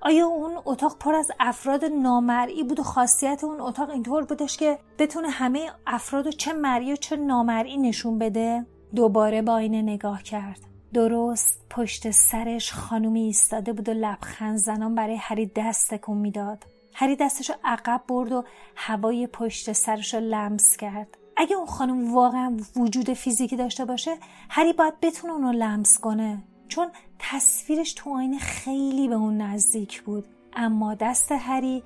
آیا 0.00 0.26
اون 0.26 0.52
اتاق 0.64 0.98
پر 0.98 1.14
از 1.14 1.30
افراد 1.40 1.84
نامرئی 1.84 2.64
بود 2.64 2.80
و 2.80 2.82
خاصیت 2.82 3.44
اون 3.44 3.60
اتاق 3.60 3.90
اینطور 3.90 4.24
بودش 4.24 4.56
که 4.56 4.78
بتونه 4.98 5.28
همه 5.28 5.70
افراد 5.86 6.28
چه 6.28 6.52
مرئی 6.52 6.92
و 6.92 6.96
چه 6.96 7.16
نامرئی 7.16 7.76
نشون 7.76 8.18
بده؟ 8.18 8.66
دوباره 8.94 9.42
با 9.42 9.52
آینه 9.52 9.82
نگاه 9.82 10.22
کرد. 10.22 10.73
درست 10.94 11.60
پشت 11.70 12.10
سرش 12.10 12.72
خانومی 12.72 13.20
ایستاده 13.20 13.72
بود 13.72 13.88
و 13.88 13.92
لبخند 13.92 14.56
زنان 14.56 14.94
برای 14.94 15.16
هری 15.16 15.46
دست 15.56 15.94
تکون 15.94 16.18
می‌داد. 16.18 16.64
هری 16.94 17.16
دستش 17.16 17.50
رو 17.50 17.56
عقب 17.64 18.02
برد 18.08 18.32
و 18.32 18.44
هوای 18.76 19.26
پشت 19.26 19.72
سرش 19.72 20.14
رو 20.14 20.20
لمس 20.20 20.76
کرد. 20.76 21.18
اگه 21.36 21.56
اون 21.56 21.66
خانم 21.66 22.14
واقعا 22.14 22.56
وجود 22.76 23.12
فیزیکی 23.12 23.56
داشته 23.56 23.84
باشه 23.84 24.16
هری 24.48 24.72
باید 24.72 25.00
بتونه 25.00 25.32
اونو 25.32 25.52
لمس 25.52 26.00
کنه. 26.00 26.42
چون 26.68 26.88
تصویرش 27.18 27.92
تو 27.92 28.16
آینه 28.16 28.38
خیلی 28.38 29.08
به 29.08 29.14
اون 29.14 29.36
نزدیک 29.36 30.02
بود. 30.02 30.24
اما 30.56 30.94
دست 30.94 31.32
هری 31.32 31.82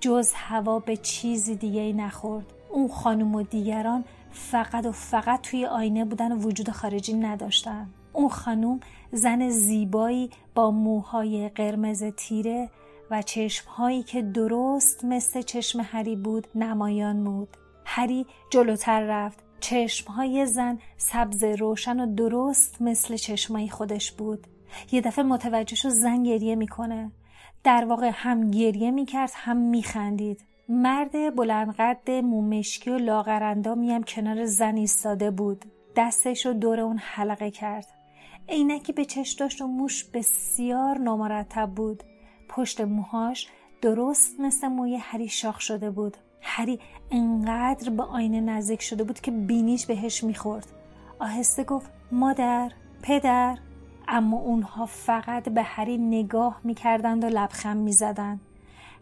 جز 0.00 0.32
هوا 0.34 0.78
به 0.78 0.96
چیزی 0.96 1.54
دیگه 1.54 1.92
نخورد. 1.92 2.46
اون 2.70 2.88
خانم 2.88 3.34
و 3.34 3.42
دیگران 3.42 4.04
فقط 4.32 4.86
و 4.86 4.92
فقط 4.92 5.40
توی 5.40 5.66
آینه 5.66 6.04
بودن 6.04 6.32
و 6.32 6.36
وجود 6.36 6.70
خارجی 6.70 7.14
نداشتن. 7.14 7.90
اون 8.12 8.28
خانم 8.28 8.80
زن 9.12 9.48
زیبایی 9.48 10.30
با 10.54 10.70
موهای 10.70 11.48
قرمز 11.48 12.04
تیره 12.04 12.70
و 13.10 13.22
چشمهایی 13.22 14.02
که 14.02 14.22
درست 14.22 15.04
مثل 15.04 15.42
چشم 15.42 15.80
هری 15.84 16.16
بود 16.16 16.46
نمایان 16.54 17.24
بود. 17.24 17.56
هری 17.84 18.26
جلوتر 18.50 19.00
رفت. 19.00 19.38
چشمهای 19.60 20.46
زن 20.46 20.78
سبز 20.96 21.44
روشن 21.44 22.00
و 22.00 22.14
درست 22.14 22.82
مثل 22.82 23.16
چشمای 23.16 23.68
خودش 23.68 24.12
بود. 24.12 24.46
یه 24.92 25.00
دفعه 25.00 25.24
متوجه 25.24 25.76
شد 25.76 25.88
زن 25.88 26.22
گریه 26.22 26.54
می‌کنه. 26.54 27.10
در 27.64 27.84
واقع 27.84 28.10
هم 28.14 28.50
گریه 28.50 28.90
می‌کرد 28.90 29.30
هم 29.34 29.56
میخندید. 29.56 30.44
مرد 30.68 31.36
بلندقد 31.36 32.10
مومشکی 32.10 32.90
و 32.90 32.98
لاغرندامی 32.98 33.90
هم 33.90 34.02
کنار 34.02 34.44
زن 34.44 34.76
ایستاده 34.76 35.30
بود. 35.30 35.64
دستش 35.96 36.46
رو 36.46 36.52
دور 36.52 36.80
اون 36.80 36.98
حلقه 36.98 37.50
کرد. 37.50 37.86
عینکی 38.48 38.92
به 38.92 39.04
چش 39.04 39.32
داشت 39.32 39.62
و 39.62 39.66
موش 39.66 40.04
بسیار 40.04 40.98
نامرتب 40.98 41.70
بود. 41.70 42.02
پشت 42.48 42.80
موهاش 42.80 43.48
درست 43.82 44.40
مثل 44.40 44.68
موی 44.68 44.96
هری 44.96 45.28
شاخ 45.28 45.60
شده 45.60 45.90
بود. 45.90 46.16
هری 46.40 46.80
انقدر 47.10 47.90
به 47.90 48.02
آینه 48.02 48.40
نزدیک 48.40 48.82
شده 48.82 49.04
بود 49.04 49.20
که 49.20 49.30
بینیش 49.30 49.86
بهش 49.86 50.24
می‌خورد. 50.24 50.66
آهسته 51.18 51.64
گفت 51.64 51.90
مادر 52.12 52.72
پدر. 53.02 53.58
اما 54.08 54.36
اونها 54.36 54.86
فقط 54.86 55.48
به 55.48 55.62
هری 55.62 55.98
نگاه 55.98 56.60
می‌کردند 56.64 57.24
و 57.24 57.26
لبخند 57.26 57.76
می‌زدند. 57.76 58.40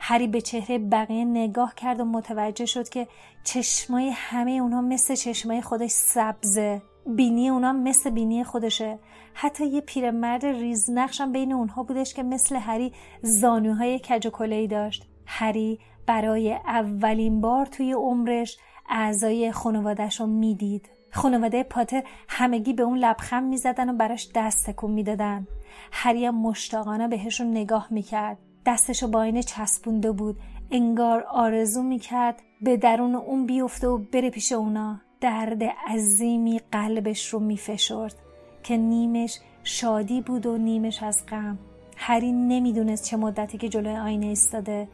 هری 0.00 0.26
به 0.26 0.40
چهره 0.40 0.78
بقیه 0.78 1.25
نگاه 1.25 1.75
کرد 1.75 2.00
و 2.00 2.04
متوجه 2.04 2.66
شد 2.66 2.88
که 2.88 3.09
چشمای 3.45 4.11
همه 4.11 4.50
اونها 4.50 4.80
مثل 4.80 5.14
چشمای 5.14 5.62
خودش 5.62 5.90
سبزه. 5.90 6.83
بینی 7.17 7.49
اونا 7.49 7.73
مثل 7.73 8.11
بینی 8.11 8.45
خودشه. 8.45 8.99
حتی 9.35 9.67
یه 9.67 9.81
پیرمرد 9.81 10.47
ریزنقشم 10.47 11.33
بین 11.33 11.53
اونها 11.53 11.83
بودش 11.83 12.15
که 12.15 12.23
مثل 12.23 12.57
هری 12.57 12.93
زانوهای 13.23 13.99
کج 13.99 14.27
و 14.27 14.67
داشت. 14.67 15.09
هری 15.27 15.79
برای 16.07 16.53
اولین 16.53 17.41
بار 17.41 17.67
توی 17.67 17.93
عمرش 17.93 18.59
اعضای 18.88 19.53
خانوادهش 19.53 20.21
رو 20.21 20.27
می‌دید. 20.27 20.88
خانواده 21.12 21.62
پاتر 21.62 22.03
همگی 22.29 22.73
به 22.73 22.83
اون 22.83 22.99
لبخند 22.99 23.49
می‌زدن 23.49 23.91
و 23.91 23.97
براش 23.97 24.29
دست 24.35 24.71
تکون 24.71 24.91
می‌دادن. 24.91 25.47
هری 25.93 26.31
مشتاقانه 26.31 27.09
بهشون 27.09 27.50
نگاه 27.50 27.87
می‌کرد. 27.91 28.38
دستشو 28.67 29.11
با 29.11 29.23
اینه 29.23 29.43
چسبونده 29.43 30.12
بود. 30.12 30.37
انگار 30.71 31.23
آرزو 31.23 31.83
می‌کرد 31.83 32.43
به 32.61 32.77
درون 32.77 33.15
اون 33.15 33.47
بیفته 33.47 33.88
و 33.88 33.99
بره 33.99 34.31
پیش 34.31 34.53
اونا. 34.53 35.00
درد 35.20 35.62
عظیمی 35.64 36.60
قلبش 36.72 37.28
رو 37.28 37.40
میفشرد 37.40 38.14
که 38.62 38.76
نیمش 38.76 39.38
شادی 39.64 40.20
بود 40.20 40.46
و 40.46 40.58
نیمش 40.58 41.02
از 41.02 41.26
غم. 41.26 41.58
هری 41.96 42.32
نمی‌دونست 42.32 43.04
چه 43.04 43.16
مدتی 43.16 43.58
که 43.58 43.68
جلوی 43.68 43.96
آینه 43.96 44.26
ایستاده. 44.26 44.88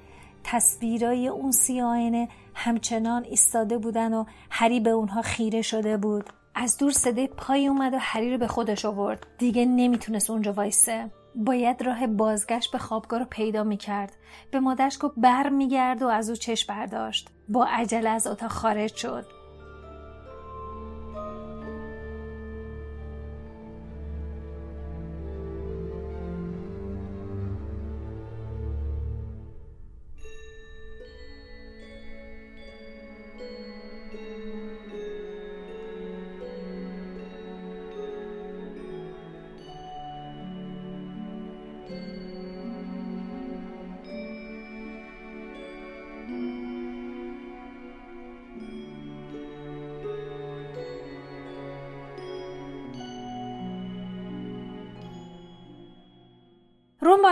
تصویرای 0.44 1.28
اون 1.28 1.52
سی 1.52 1.80
آینه 1.80 2.28
همچنان 2.54 3.24
ایستاده 3.24 3.78
بودن 3.78 4.14
و 4.14 4.24
هری 4.50 4.80
به 4.80 4.90
اونها 4.90 5.22
خیره 5.22 5.62
شده 5.62 5.96
بود. 5.96 6.30
از 6.54 6.76
دور 6.76 6.92
صدای 6.92 7.26
پای 7.26 7.66
اومد 7.66 7.94
و 7.94 7.98
هری 8.00 8.32
رو 8.32 8.38
به 8.38 8.46
خودش 8.46 8.84
آورد. 8.84 9.26
دیگه 9.38 9.64
نمی‌تونست 9.64 10.30
اونجا 10.30 10.52
وایسه. 10.52 11.10
باید 11.34 11.82
راه 11.82 12.06
بازگشت 12.06 12.72
به 12.72 12.78
خوابگاه 12.78 13.18
رو 13.18 13.26
پیدا 13.30 13.64
می‌کرد. 13.64 14.12
به 14.50 14.60
مادرش 14.60 14.98
گفت 15.00 15.14
بر 15.16 15.48
میگرد 15.48 16.02
و 16.02 16.06
از 16.06 16.30
او 16.30 16.36
چشم 16.36 16.74
برداشت. 16.74 17.30
با 17.48 17.66
عجله 17.70 18.10
از 18.10 18.26
اتاق 18.26 18.50
خارج 18.50 18.94
شد. 18.94 19.26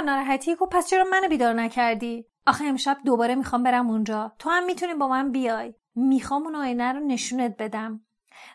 ناراحتی 0.02 0.54
گفت 0.54 0.72
پس 0.72 0.90
چرا 0.90 1.04
منو 1.04 1.28
بیدار 1.28 1.54
نکردی؟ 1.54 2.26
آخه 2.46 2.64
امشب 2.64 2.96
دوباره 3.04 3.34
می‌خوام 3.34 3.62
برم 3.62 3.90
اونجا. 3.90 4.32
تو 4.38 4.50
هم 4.50 4.64
می‌تونی 4.64 4.94
با 4.94 5.08
من 5.08 5.32
بیای. 5.32 5.74
می‌خوام 5.94 6.42
اون 6.42 6.54
آینه 6.54 6.92
رو 6.92 7.00
نشونت 7.00 7.56
بدم. 7.58 8.00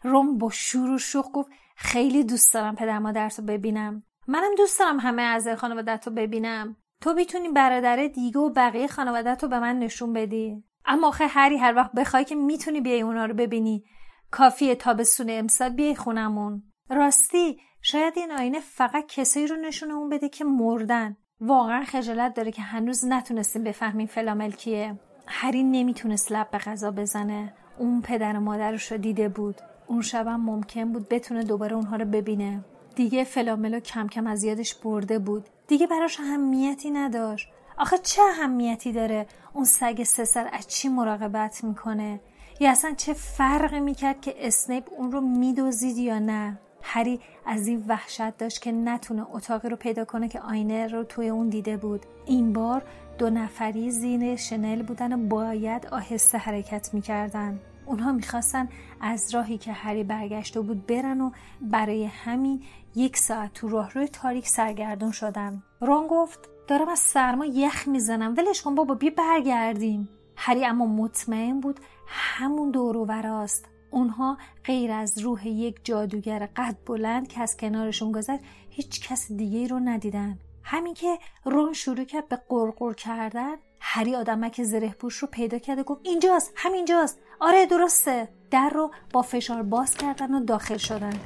روم 0.03 0.37
با 0.37 0.49
شور 0.49 0.89
و 0.89 0.97
شوق 0.97 1.31
گفت 1.31 1.49
خیلی 1.75 2.23
دوست 2.23 2.53
دارم 2.53 2.75
پدر 2.75 2.99
مادرتو 2.99 3.41
ببینم. 3.41 4.03
منم 4.27 4.55
دوست 4.57 4.79
دارم 4.79 4.99
همه 4.99 5.21
اعضای 5.21 5.55
خانوادت 5.55 6.07
رو 6.07 6.13
ببینم. 6.13 6.77
تو 7.01 7.13
می‌تونی 7.13 7.49
برادر 7.49 8.07
دیگه 8.07 8.39
و 8.39 8.49
بقیه 8.49 8.87
خانوادت 8.87 9.43
رو 9.43 9.49
به 9.49 9.59
من 9.59 9.79
نشون 9.79 10.13
بدی. 10.13 10.63
اما 10.85 11.07
آخه 11.07 11.27
هری 11.27 11.57
هر 11.57 11.75
وقت 11.75 11.91
بخوای 11.91 12.25
که 12.25 12.35
می‌تونی 12.35 12.81
بیای 12.81 13.01
اونا 13.01 13.25
رو 13.25 13.33
ببینی. 13.33 13.83
کافیه 14.31 14.75
تابستون 14.75 15.27
امسال 15.29 15.69
بیای 15.69 15.95
خونمون. 15.95 16.63
راستی 16.89 17.59
شاید 17.81 18.13
این 18.17 18.31
آینه 18.31 18.59
فقط 18.59 19.05
کسایی 19.07 19.47
رو 19.47 19.55
نشونه 19.55 19.93
اون 19.93 20.09
بده 20.09 20.29
که 20.29 20.45
مردن. 20.45 21.17
واقعا 21.41 21.83
خجالت 21.83 22.33
داره 22.33 22.51
که 22.51 22.61
هنوز 22.61 23.05
نتونستیم 23.05 23.63
بفهمیم 23.63 24.07
فلامل 24.07 24.51
کیه 24.51 24.95
هری 25.27 25.63
نمی‌تونست 25.63 26.31
لب 26.31 26.49
به 26.51 26.57
غذا 26.57 26.91
بزنه. 26.91 27.53
اون 27.77 28.01
پدر 28.01 28.37
و 28.37 28.39
مادرش 28.39 28.91
رو 28.91 28.97
دیده 28.97 29.29
بود. 29.29 29.55
اون 29.87 30.01
شبم 30.01 30.39
ممکن 30.39 30.93
بود 30.93 31.09
بتونه 31.09 31.43
دوباره 31.43 31.75
اونها 31.75 31.95
رو 31.95 32.05
ببینه. 32.05 32.65
دیگه 32.95 33.23
فلاملو 33.23 33.79
کم 33.79 34.07
کم 34.07 34.27
از 34.27 34.43
یادش 34.43 34.75
برده 34.75 35.19
بود. 35.19 35.45
دیگه 35.67 35.87
براش 35.87 36.19
اهمیتی 36.19 36.91
نداشت. 36.91 37.49
آخه 37.77 37.97
چه 37.97 38.21
اهمیتی 38.21 38.91
داره 38.91 39.27
اون 39.53 39.65
سگ 39.65 40.03
سه 40.03 40.25
سر 40.25 40.49
از 40.53 40.67
چی 40.67 40.89
مراقبت 40.89 41.63
می‌کنه؟ 41.63 42.19
یا 42.59 42.71
اصلا 42.71 42.93
چه 42.97 43.13
فرقی 43.13 43.79
می‌کرد 43.79 44.21
که 44.21 44.47
اسنیپ 44.47 44.83
اون 44.97 45.11
رو 45.11 45.21
میدوزید 45.21 45.97
یا 45.97 46.19
نه؟ 46.19 46.59
هری 46.81 47.19
از 47.45 47.67
این 47.67 47.85
وحشت 47.87 48.37
داشت 48.37 48.61
که 48.61 48.71
نتونه 48.71 49.25
اتاقی 49.35 49.69
رو 49.69 49.75
پیدا 49.75 50.05
کنه 50.05 50.27
که 50.27 50.41
آینه 50.41 50.87
رو 50.87 51.03
توی 51.03 51.29
اون 51.29 51.49
دیده 51.49 51.77
بود. 51.77 52.05
این 52.25 52.53
بار 52.53 52.83
دو 53.17 53.29
نفری 53.29 53.91
زین 53.91 54.35
شنل 54.35 54.83
بودن 54.83 55.13
و 55.13 55.27
باید 55.27 55.87
آهسته 55.87 56.37
حرکت 56.37 56.93
می‌کردن. 56.93 57.59
اونها 57.85 58.11
می‌خواستن 58.11 58.69
از 59.01 59.35
راهی 59.35 59.57
که 59.57 59.71
هری 59.71 60.03
برگشته 60.03 60.61
بود 60.61 60.87
برن 60.87 61.21
و 61.21 61.31
برای 61.61 62.05
همین 62.05 62.63
یک 62.95 63.17
ساعت 63.17 63.53
تو 63.53 63.69
راهروی 63.69 64.07
تاریک 64.07 64.47
سرگردون 64.47 65.11
شدن. 65.11 65.63
رون 65.81 66.07
گفت 66.07 66.39
دارم 66.67 66.89
از 66.89 66.99
سرما 66.99 67.45
یخ 67.45 67.87
می‌زنم. 67.87 68.33
ولش 68.37 68.61
کن 68.61 68.75
بابا 68.75 68.95
بیا 68.95 69.11
برگردیم. 69.17 70.09
هری 70.35 70.65
اما 70.65 70.85
مطمئن 70.85 71.59
بود 71.59 71.79
همون 72.07 72.71
دور 72.71 72.97
وراست. 72.97 73.65
اونها 73.97 74.37
غیر 74.63 74.91
از 74.91 75.17
روح 75.17 75.47
یک 75.47 75.75
جادوگر 75.83 76.49
قد 76.55 76.75
بلند 76.85 77.27
که 77.27 77.41
از 77.41 77.57
کنارشون 77.57 78.11
گذشت 78.11 78.43
هیچ 78.69 79.07
کس 79.07 79.31
دیگه 79.31 79.67
رو 79.67 79.79
ندیدن. 79.79 80.39
همین 80.63 80.93
که 80.93 81.17
رون 81.45 81.73
شروع 81.73 82.03
کرد 82.03 82.27
به 82.27 82.39
قرقر 82.49 82.93
کردن 82.93 83.55
هری 83.79 84.15
آدمک 84.15 84.63
زره 84.63 84.89
پوش 84.89 85.17
رو 85.17 85.27
پیدا 85.27 85.57
کرد 85.57 85.79
و 85.79 85.83
گفت 85.83 86.01
اینجاست 86.03 86.53
همینجاست. 86.55 87.19
آره 87.39 87.65
درسته. 87.65 88.29
در 88.51 88.69
رو 88.69 88.91
با 89.13 89.21
فشار 89.21 89.63
باز 89.63 89.95
کردن 89.95 90.33
و 90.33 90.45
داخل 90.45 90.77
شدن. 90.77 91.19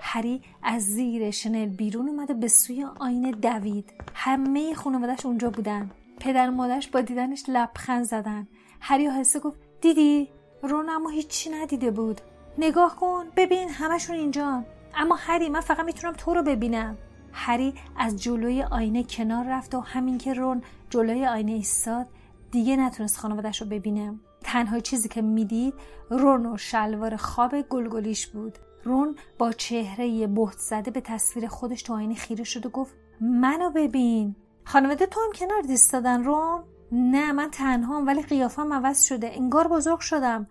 هری 0.00 0.42
از 0.62 0.82
زیر 0.82 1.30
شنل 1.30 1.66
بیرون 1.66 2.08
اومده 2.08 2.34
به 2.34 2.48
سوی 2.48 2.86
آینه 3.00 3.32
دوید. 3.32 3.92
همه 4.14 4.74
خانوادش 4.74 5.26
اونجا 5.26 5.50
بودن. 5.50 5.90
پدر 6.20 6.50
مادرش 6.50 6.88
با 6.88 7.00
دیدنش 7.00 7.44
لبخند 7.48 8.04
زدن. 8.04 8.48
هری 8.80 9.08
آهسته 9.08 9.38
گفت 9.38 9.58
دیدی؟ 9.80 10.37
رون 10.62 10.90
اما 10.90 11.08
هیچی 11.08 11.50
ندیده 11.50 11.90
بود. 11.90 12.20
نگاه 12.58 12.96
کن. 12.96 13.24
ببین 13.36 13.68
همشون 13.68 14.16
اینجا. 14.16 14.64
اما 14.94 15.14
هری 15.14 15.48
من 15.48 15.60
فقط 15.60 15.84
می‌تونم 15.84 16.12
تو 16.12 16.34
رو 16.34 16.42
ببینم. 16.42 16.98
هری 17.32 17.74
از 17.96 18.22
جلوی 18.22 18.62
آینه 18.62 19.02
کنار 19.04 19.44
رفت 19.48 19.74
و 19.74 19.80
همین 19.80 20.18
که 20.18 20.34
رون 20.34 20.62
جلوی 20.90 21.26
آینه 21.26 21.52
ایستاد 21.52 22.06
دیگه 22.50 22.76
نتونست 22.76 23.18
خانوادش 23.18 23.62
رو 23.62 23.68
ببینه. 23.68 24.14
تنها 24.44 24.80
چیزی 24.80 25.08
که 25.08 25.22
می‌دید 25.22 25.74
رون 26.10 26.46
و 26.46 26.56
شلوار 26.56 27.16
خواب 27.16 27.60
گلگلیش 27.60 28.26
بود. 28.26 28.58
رون 28.84 29.16
با 29.38 29.52
چهره 29.52 30.26
بهت 30.26 30.58
زده 30.58 30.90
به 30.90 31.00
تصویر 31.00 31.48
خودش 31.48 31.82
تو 31.82 31.94
آینه 31.94 32.14
خیره 32.14 32.44
شد 32.44 32.66
و 32.66 32.68
گفت 32.68 32.94
منو 33.20 33.70
ببین. 33.70 34.34
خانواده 34.64 35.06
تو 35.06 35.20
هم 35.20 35.32
کنار 35.32 35.62
دیستادن 35.62 36.24
رون؟ 36.24 36.62
نه 36.92 37.32
من 37.32 37.50
تنهام 37.50 38.06
ولی 38.06 38.22
قیافم 38.22 38.72
عوض 38.72 39.02
شده. 39.02 39.30
انگار 39.34 39.68
بزرگ 39.68 40.00
شدم. 40.00 40.46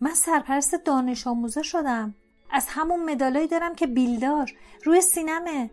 من 0.00 0.14
سرپرست 0.14 0.74
دانش 0.74 1.26
آموزه 1.26 1.62
شدم. 1.62 2.14
از 2.50 2.66
همون 2.68 3.10
مدالایی 3.10 3.48
دارم 3.48 3.74
که 3.74 3.86
بیلدار. 3.86 4.52
روی 4.84 5.00
سینمه. 5.00 5.70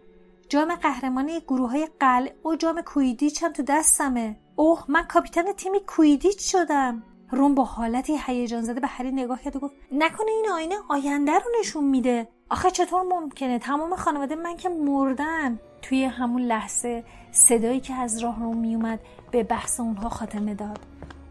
جام 0.50 0.76
قهرمانی 0.76 1.40
گروه 1.40 1.72
های 1.72 1.88
قلع 2.00 2.32
و 2.46 2.56
جام 2.56 2.82
کویدیچ 2.82 3.44
هم 3.44 3.54
تو 3.54 3.64
دستمه. 3.64 4.40
اوه 4.56 4.86
من 4.88 5.04
کاپیتان 5.04 5.54
تیم 5.54 5.72
کویدیچ 5.88 6.52
شدم. 6.52 7.04
روم 7.32 7.56
با 7.56 7.64
حالتی 7.64 8.20
هیجان 8.26 8.62
زده 8.62 8.80
به 8.80 8.88
هری 8.88 9.12
نگاه 9.12 9.42
کرد 9.42 9.56
و 9.56 9.60
گفت 9.60 9.76
نکنه 9.92 10.32
این 10.32 10.50
آینه 10.54 10.76
آینده 10.90 11.32
رو 11.32 11.52
نشون 11.60 11.84
میده. 11.84 12.28
آخه 12.50 12.72
چطور 12.72 13.04
ممکنه؟ 13.04 13.60
تمام 13.60 13.96
خانواده 13.96 14.36
من 14.36 14.58
که 14.58 14.70
مردن. 14.70 15.60
توی 15.82 16.04
همون 16.04 16.42
لحظه 16.42 17.04
صدایی 17.32 17.80
که 17.80 17.94
از 17.94 18.24
راه 18.24 18.40
رو 18.40 18.54
میومد 18.54 19.00
به 19.32 19.44
بحث 19.44 19.80
اونها 19.80 20.10
خاتمه 20.10 20.54
داد. 20.54 20.80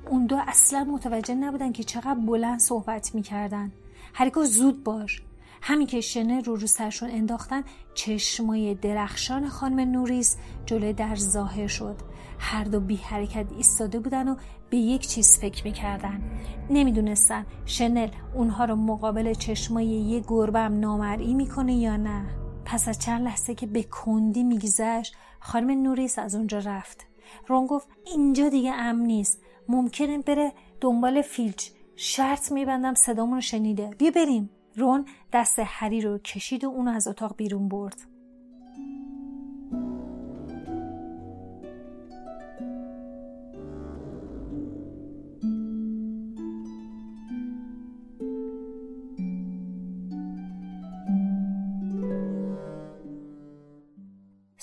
اون 0.09 0.27
دو 0.27 0.37
اصلا 0.49 0.85
متوجه 0.85 1.35
نبودن 1.35 1.73
که 1.73 1.85
چقدر 1.85 2.15
بلند 2.15 2.61
صحبت 2.61 3.15
می‌کردن. 3.15 3.73
هریکو 4.15 4.45
زود 4.45 4.85
باش. 4.85 5.23
همین 5.63 5.87
که 5.87 6.01
شنه 6.01 6.41
رو 6.41 6.57
رو 6.57 6.67
سرشون 6.67 7.11
انداختن 7.11 7.63
چشمای 7.95 8.75
درخشان 8.75 9.49
خانم 9.49 9.81
نوریس 9.81 10.37
جلوی 10.67 10.93
در 10.93 11.15
ظاهر 11.17 11.67
شد. 11.67 11.97
هر 12.39 12.65
دو 12.65 12.81
بی 12.81 12.97
حرکت 12.97 13.47
ایستاده 13.57 14.01
بودن 14.01 14.29
و 14.29 14.37
به 14.71 14.77
یک 14.77 15.09
چیز 15.09 15.39
فکر 15.39 15.65
می‌کردن. 15.65 16.23
نمی‌دونستن 16.71 17.47
شنل 17.67 18.09
اونها 18.35 18.65
رو 18.65 18.77
مقابل 18.77 19.35
چشمای 19.35 19.87
یه 19.87 20.25
گربم 20.29 20.81
نامرئی 20.81 21.35
می‌کنه 21.35 21.75
یا 21.75 21.97
نه. 21.97 22.40
پس 22.71 22.89
از 22.89 22.99
چند 22.99 23.25
لحظه 23.25 23.55
که 23.55 23.67
به 23.67 23.83
کندی 23.83 24.43
میگذشت 24.43 25.15
خانم 25.41 25.83
نوریس 25.83 26.19
از 26.19 26.35
اونجا 26.35 26.59
رفت. 26.59 27.07
رون 27.47 27.67
گفت 27.67 27.89
اینجا 28.07 28.49
دیگه 28.49 28.73
امن 28.73 29.07
نیست. 29.07 29.41
ممکنه 29.69 30.19
بره 30.19 30.53
دنبال 30.81 31.23
فیلچ. 31.23 31.69
شرط 31.97 32.53
میبندم 32.53 32.95
صدامون 32.95 33.41
شنیده. 33.41 33.91
بیا 33.99 34.11
بریم. 34.11 34.51
رون 34.77 35.07
دست 35.33 35.59
هری 35.65 36.01
رو 36.01 36.19
کشید 36.19 36.65
و 36.65 36.69
اونو 36.69 36.91
از 36.91 37.09
اتاق 37.09 37.37
بیرون 37.37 37.69
برد. 37.69 38.10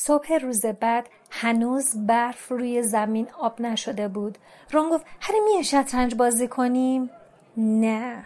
صبح 0.08 0.34
روز 0.34 0.66
بعد 0.66 1.10
هنوز 1.32 2.06
برف 2.08 2.48
روی 2.48 2.84
زمین 2.84 3.28
آب 3.40 3.62
نشده 3.62 4.08
بود. 4.08 4.38
رون 4.72 4.90
گفت 4.90 5.06
هری 5.22 5.40
میه 5.40 5.62
شطرنج 5.62 6.16
بازی 6.16 6.48
کنیم. 6.48 7.10
نه. 7.58 8.26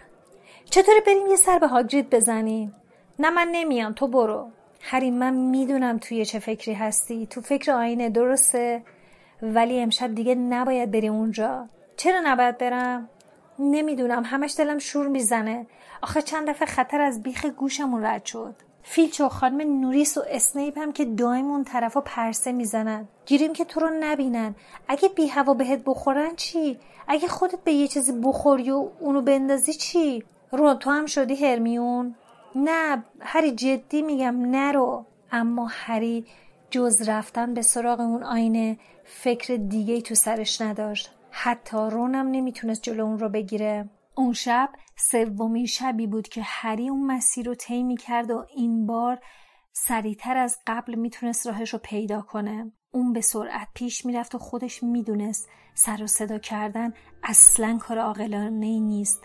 چطوری 0.64 1.00
بریم 1.06 1.26
یه 1.26 1.36
سر 1.36 1.58
به 1.58 1.68
هاگرید 1.68 2.10
بزنیم؟ 2.10 2.74
نه 3.18 3.30
من 3.30 3.48
نمیام 3.52 3.92
تو 3.92 4.06
برو. 4.08 4.50
هری 4.80 5.10
من 5.10 5.34
می‌دونم 5.34 5.98
توی 5.98 6.24
چه 6.24 6.38
فکری 6.38 6.74
هستی. 6.74 7.26
تو 7.26 7.40
فکر 7.40 7.72
آینه 7.72 8.10
درسته 8.10 8.82
ولی 9.42 9.80
امشب 9.80 10.14
دیگه 10.14 10.34
نباید 10.34 10.90
بری 10.90 11.08
اونجا. 11.08 11.68
چرا 11.96 12.20
نباید 12.24 12.58
برم؟ 12.58 13.08
نمی‌دونم 13.58 14.22
همش 14.26 14.54
دلم 14.58 14.78
شور 14.78 15.06
می‌زنه. 15.06 15.66
آخه 16.02 16.22
چند 16.22 16.48
دفعه 16.48 16.66
خطر 16.66 17.00
از 17.00 17.22
بیخ 17.22 17.46
گوشمون 17.46 18.04
رد 18.04 18.24
شد. 18.24 18.54
فیلچ 18.82 19.20
و 19.20 19.28
خانم 19.28 19.80
نوریس 19.80 20.18
و 20.18 20.22
اسنیپ 20.30 20.78
هم 20.78 20.92
که 20.92 21.04
دائم 21.04 21.50
اون 21.50 21.64
طرف 21.64 21.96
پرسه 21.96 22.52
می‌زنن. 22.52 23.08
گیریم 23.26 23.52
که 23.52 23.64
تو 23.64 23.80
رو 23.80 23.90
نبینن. 24.00 24.54
اگه 24.88 25.08
بی 25.08 25.26
هوا 25.26 25.54
بهت 25.54 25.82
بخورن 25.86 26.36
چی؟ 26.36 26.78
اگه 27.08 27.28
خودت 27.28 27.64
به 27.64 27.72
یه 27.72 27.88
چیزی 27.88 28.12
بخوری 28.22 28.70
و 28.70 28.88
اونو 29.00 29.22
بندازی 29.22 29.72
چی؟ 29.72 30.24
رو 30.52 30.74
تو 30.74 30.90
هم 30.90 31.06
شدی 31.06 31.46
هرمیون؟ 31.46 32.14
نه 32.54 33.04
هری 33.20 33.50
جدی 33.50 34.02
میگم 34.02 34.50
نرو 34.50 35.04
اما 35.32 35.66
هری 35.70 36.26
جز 36.70 37.08
رفتن 37.08 37.54
به 37.54 37.62
سراغ 37.62 38.00
اون 38.00 38.22
آینه 38.22 38.78
فکر 39.04 39.56
دیگه 39.56 40.00
تو 40.00 40.14
سرش 40.14 40.60
نداشت. 40.60 41.10
حتی 41.30 41.76
رونم 41.76 42.28
نمی‌تونست 42.28 42.82
جلو 42.82 43.04
اون 43.04 43.18
رو 43.18 43.28
بگیره. 43.28 43.88
اون 44.16 44.32
شب 44.32 44.68
سومین 44.96 45.66
شبی 45.66 46.06
بود 46.06 46.28
که 46.28 46.42
هری 46.44 46.88
اون 46.88 47.06
مسیر 47.06 47.46
رو 47.46 47.54
طی 47.54 47.96
کرد 47.96 48.30
و 48.30 48.46
این 48.56 48.86
بار 48.86 49.18
سریعتر 49.72 50.36
از 50.36 50.58
قبل 50.66 50.94
می‌تونست 50.94 51.46
راهش 51.46 51.72
رو 51.72 51.80
پیدا 51.82 52.20
کنه. 52.22 52.72
اون 52.90 53.12
به 53.12 53.20
سرعت 53.20 53.68
پیش 53.74 54.06
می‌رفت 54.06 54.34
و 54.34 54.38
خودش 54.38 54.82
می‌دونست 54.82 55.48
سر 55.74 56.02
و 56.02 56.06
صدا 56.06 56.38
کردن 56.38 56.92
اصلا 57.22 57.78
کار 57.78 57.98
عاقلانه 57.98 58.66
ای 58.66 58.80
نیست. 58.80 59.22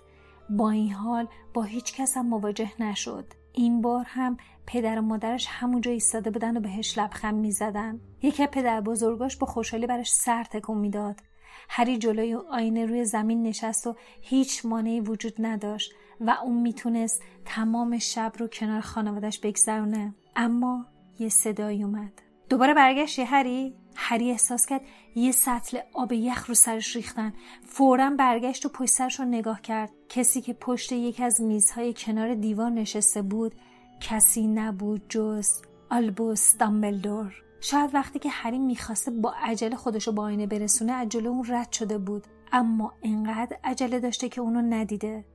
با 0.50 0.70
این 0.70 0.92
حال 0.92 1.28
با 1.54 1.64
هیچ 1.64 1.96
کس 1.96 2.18
هم 2.18 2.26
مواجه 2.26 2.72
نشد. 2.80 3.34
این 3.54 3.82
بار 3.82 4.06
هم 4.08 4.38
پدر 4.68 5.00
و 5.00 5.02
مادرش 5.02 5.48
همونجا 5.50 5.92
ایستاده 5.92 6.32
بودن 6.32 6.58
و 6.58 6.60
بهش 6.60 6.98
لبخند 6.98 7.36
می‌زدن. 7.36 8.02
یکی 8.22 8.48
پدر 8.48 8.82
بزرگاش 8.82 9.38
با 9.38 9.48
خوشحالی 9.48 9.88
برش 9.88 10.12
سر 10.12 10.44
تکون 10.44 10.78
می‌داد. 10.78 11.22
هری 11.70 11.98
جلوی 11.98 12.34
آینه 12.34 12.86
روی 12.86 13.06
زمین 13.06 13.44
نشست 13.44 13.88
و 13.88 13.96
هیچ 14.22 14.66
مانعی 14.66 15.00
وجود 15.00 15.34
نداشت 15.40 15.94
و 16.22 16.38
اون 16.44 16.62
می‌تونست 16.62 17.22
تمام 17.46 17.98
شب 17.98 18.32
رو 18.38 18.48
کنار 18.48 18.82
خانوادش 18.82 19.40
بگذرونه. 19.40 20.16
اما 20.36 20.86
یه 21.20 21.30
صدایی 21.30 21.84
اومد. 21.84 22.22
دوباره 22.50 22.74
برگشتی 22.74 23.22
هری؟ 23.22 23.76
هری 23.96 24.32
احساس 24.32 24.66
کرد 24.66 24.82
یه 25.16 25.32
سطل 25.32 25.80
آب 25.94 26.12
یخ 26.12 26.46
رو 26.46 26.54
سرش 26.56 26.96
ریختن. 26.96 27.34
فورا 27.66 28.10
برگشت 28.10 28.66
و 28.66 28.70
پشت 28.70 28.90
سرش 28.90 29.20
رو 29.20 29.26
نگاه 29.26 29.62
کرد. 29.62 29.92
کسی 30.10 30.42
که 30.42 30.54
پشت 30.54 30.92
یکی 30.92 31.24
از 31.24 31.42
میزهای 31.42 31.94
کنار 31.98 32.36
دیوار 32.36 32.70
نشسته 32.70 33.22
بود 33.22 33.56
کسی 34.02 34.48
نبود 34.48 35.02
جز 35.10 35.50
آلبوس 35.90 36.58
دامبلدور. 36.58 37.47
شاید 37.70 37.96
وقتی 37.96 38.20
که 38.20 38.30
هری 38.30 38.60
می‌خواسته 38.60 39.12
با 39.12 39.34
عجله 39.44 39.76
خودشو 39.76 40.12
با 40.12 40.24
آینه 40.24 40.48
برسونه 40.48 40.94
عجله 40.94 41.30
اون 41.30 41.46
رد 41.50 41.72
شده 41.72 41.98
بود. 41.98 42.28
اما 42.52 42.94
انقدر 43.04 43.58
عجله 43.64 44.00
داشته 44.00 44.30
که 44.30 44.42
اونو 44.42 44.62
ندیده. 44.62 45.26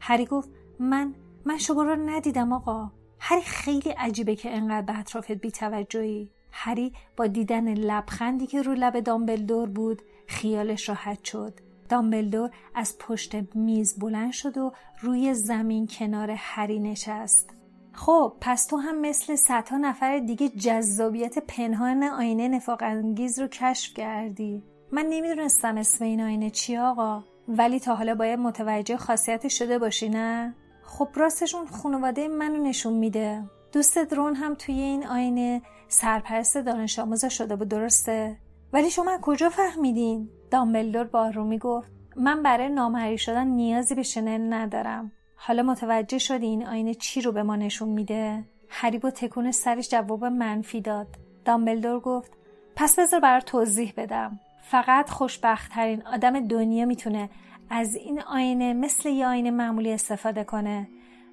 هری 0.00 0.26
گفت 0.26 0.48
من 0.78 1.14
من 1.44 1.58
شما 1.58 1.82
رو 1.82 1.96
ندیدم 1.96 2.52
آقا. 2.52 2.90
هری 3.18 3.42
خیلی 3.42 3.90
عجیبه 3.90 4.36
که 4.36 4.56
انقدر 4.56 4.86
به 4.92 4.98
اطرافت 4.98 5.32
بیتوجهی. 5.32 6.30
هری 6.52 6.92
با 7.16 7.26
دیدن 7.26 7.74
لبخندی 7.74 8.46
که 8.46 8.62
رو 8.62 8.74
لب 8.74 9.00
دامبلدور 9.00 9.68
بود 9.68 10.02
خیالش 10.26 10.88
راحت 10.88 11.24
شد. 11.24 11.60
دامبلدور 11.88 12.50
از 12.74 12.98
پشت 12.98 13.54
میز 13.54 13.98
بلند 13.98 14.32
شد 14.32 14.58
و 14.58 14.72
روی 15.00 15.34
زمین 15.34 15.86
کنار 15.86 16.30
هری 16.30 16.78
نشست. 16.78 17.59
خب 18.00 18.32
پس 18.40 18.66
تو 18.66 18.76
هم 18.76 19.00
مثل 19.00 19.36
صدها 19.36 19.76
نفر 19.76 20.18
دیگه 20.18 20.48
جذابیت 20.48 21.38
پنهان 21.38 22.02
آینه 22.02 22.48
نفاق 22.48 22.82
انگیز 22.82 23.38
رو 23.40 23.46
کشف 23.46 23.94
کردی. 23.94 24.62
من 24.92 25.06
نمی‌دونستم 25.06 25.76
اسم 25.76 26.04
این 26.04 26.20
آینه 26.20 26.50
چی 26.50 26.76
آقا 26.76 27.24
ولی 27.48 27.80
تا 27.80 27.94
حالا 27.94 28.14
باید 28.14 28.38
متوجه 28.38 28.96
خاصیت 28.96 29.48
شده 29.48 29.78
باشی 29.78 30.08
نه؟ 30.08 30.54
خب 30.82 31.08
راستش 31.14 31.54
اون 31.54 31.66
خانواده 31.66 32.28
منو 32.28 32.62
نشون 32.62 32.92
میده. 32.92 33.42
دوست 33.72 33.98
درون 33.98 34.34
هم 34.34 34.54
توی 34.54 34.74
این 34.74 35.06
آینه 35.06 35.62
سرپرست 35.88 36.56
دانش 36.56 36.98
آموزا 36.98 37.28
شده 37.28 37.56
بود 37.56 37.68
درسته؟ 37.68 38.36
ولی 38.72 38.90
شما 38.90 39.18
کجا 39.22 39.48
فهمیدین؟ 39.48 40.28
دامبلدور 40.50 41.04
با 41.04 41.28
رومی 41.28 41.58
گفت 41.58 41.92
من 42.16 42.42
برای 42.42 42.68
نامهری 42.68 43.18
شدن 43.18 43.46
نیازی 43.46 43.94
به 43.94 44.02
شنل 44.02 44.52
ندارم. 44.52 45.12
حالا 45.42 45.62
متوجه 45.62 46.18
شدی 46.18 46.46
این 46.46 46.66
آینه 46.66 46.94
چی 46.94 47.20
رو 47.20 47.32
به 47.32 47.42
ما 47.42 47.56
نشون 47.56 47.88
میده؟ 47.88 48.44
هری 48.68 48.98
با 48.98 49.10
تکون 49.10 49.50
سرش 49.50 49.88
جواب 49.88 50.24
منفی 50.24 50.80
داد. 50.80 51.06
دامبلدور 51.44 52.00
گفت 52.00 52.32
پس 52.76 52.98
بذار 52.98 53.20
برای 53.20 53.42
توضیح 53.42 53.92
بدم. 53.96 54.40
فقط 54.62 55.10
خوشبختترین 55.10 56.06
آدم 56.06 56.46
دنیا 56.48 56.86
می‌تونه 56.86 57.30
از 57.70 57.94
این 57.96 58.22
آینه 58.22 58.72
مثل 58.72 59.08
یه 59.08 59.26
آینه 59.26 59.50
معمولی 59.50 59.92
استفاده 59.92 60.44
کنه. 60.44 60.88